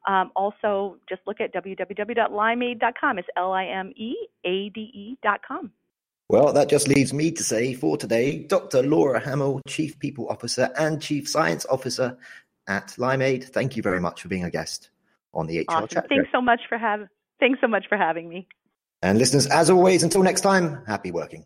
Um, 0.07 0.31
also, 0.35 0.97
just 1.07 1.21
look 1.25 1.39
at 1.39 1.53
www.limeade.com. 1.53 3.17
It's 3.17 3.27
L 3.37 3.53
I 3.53 3.65
M 3.65 3.91
E 3.95 4.15
A 4.45 4.69
D 4.69 4.81
E.com. 4.93 5.71
Well, 6.27 6.53
that 6.53 6.69
just 6.69 6.87
leaves 6.87 7.11
me 7.13 7.31
to 7.31 7.43
say 7.43 7.73
for 7.73 7.97
today, 7.97 8.43
Dr. 8.43 8.83
Laura 8.83 9.19
Hamill, 9.19 9.61
Chief 9.67 9.97
People 9.97 10.27
Officer 10.29 10.69
and 10.77 11.01
Chief 11.01 11.27
Science 11.27 11.65
Officer 11.67 12.17
at 12.69 12.89
Limeade, 12.99 13.45
thank 13.45 13.75
you 13.75 13.81
very 13.81 13.99
much 13.99 14.21
for 14.21 14.27
being 14.27 14.43
a 14.43 14.51
guest. 14.51 14.91
on 15.33 15.47
the 15.47 15.59
HR 15.59 15.65
awesome. 15.69 15.87
Chat. 15.87 16.09
Thanks 16.09 16.29
so 16.31 16.41
much 16.41 16.61
for 16.69 16.77
having. 16.77 17.07
Thanks 17.39 17.59
so 17.61 17.67
much 17.67 17.85
for 17.87 17.97
having 17.97 18.29
me. 18.29 18.47
And 19.01 19.17
listeners, 19.17 19.47
as 19.47 19.69
always, 19.69 20.03
until 20.03 20.23
next 20.23 20.41
time, 20.41 20.83
happy 20.85 21.11
working. 21.11 21.45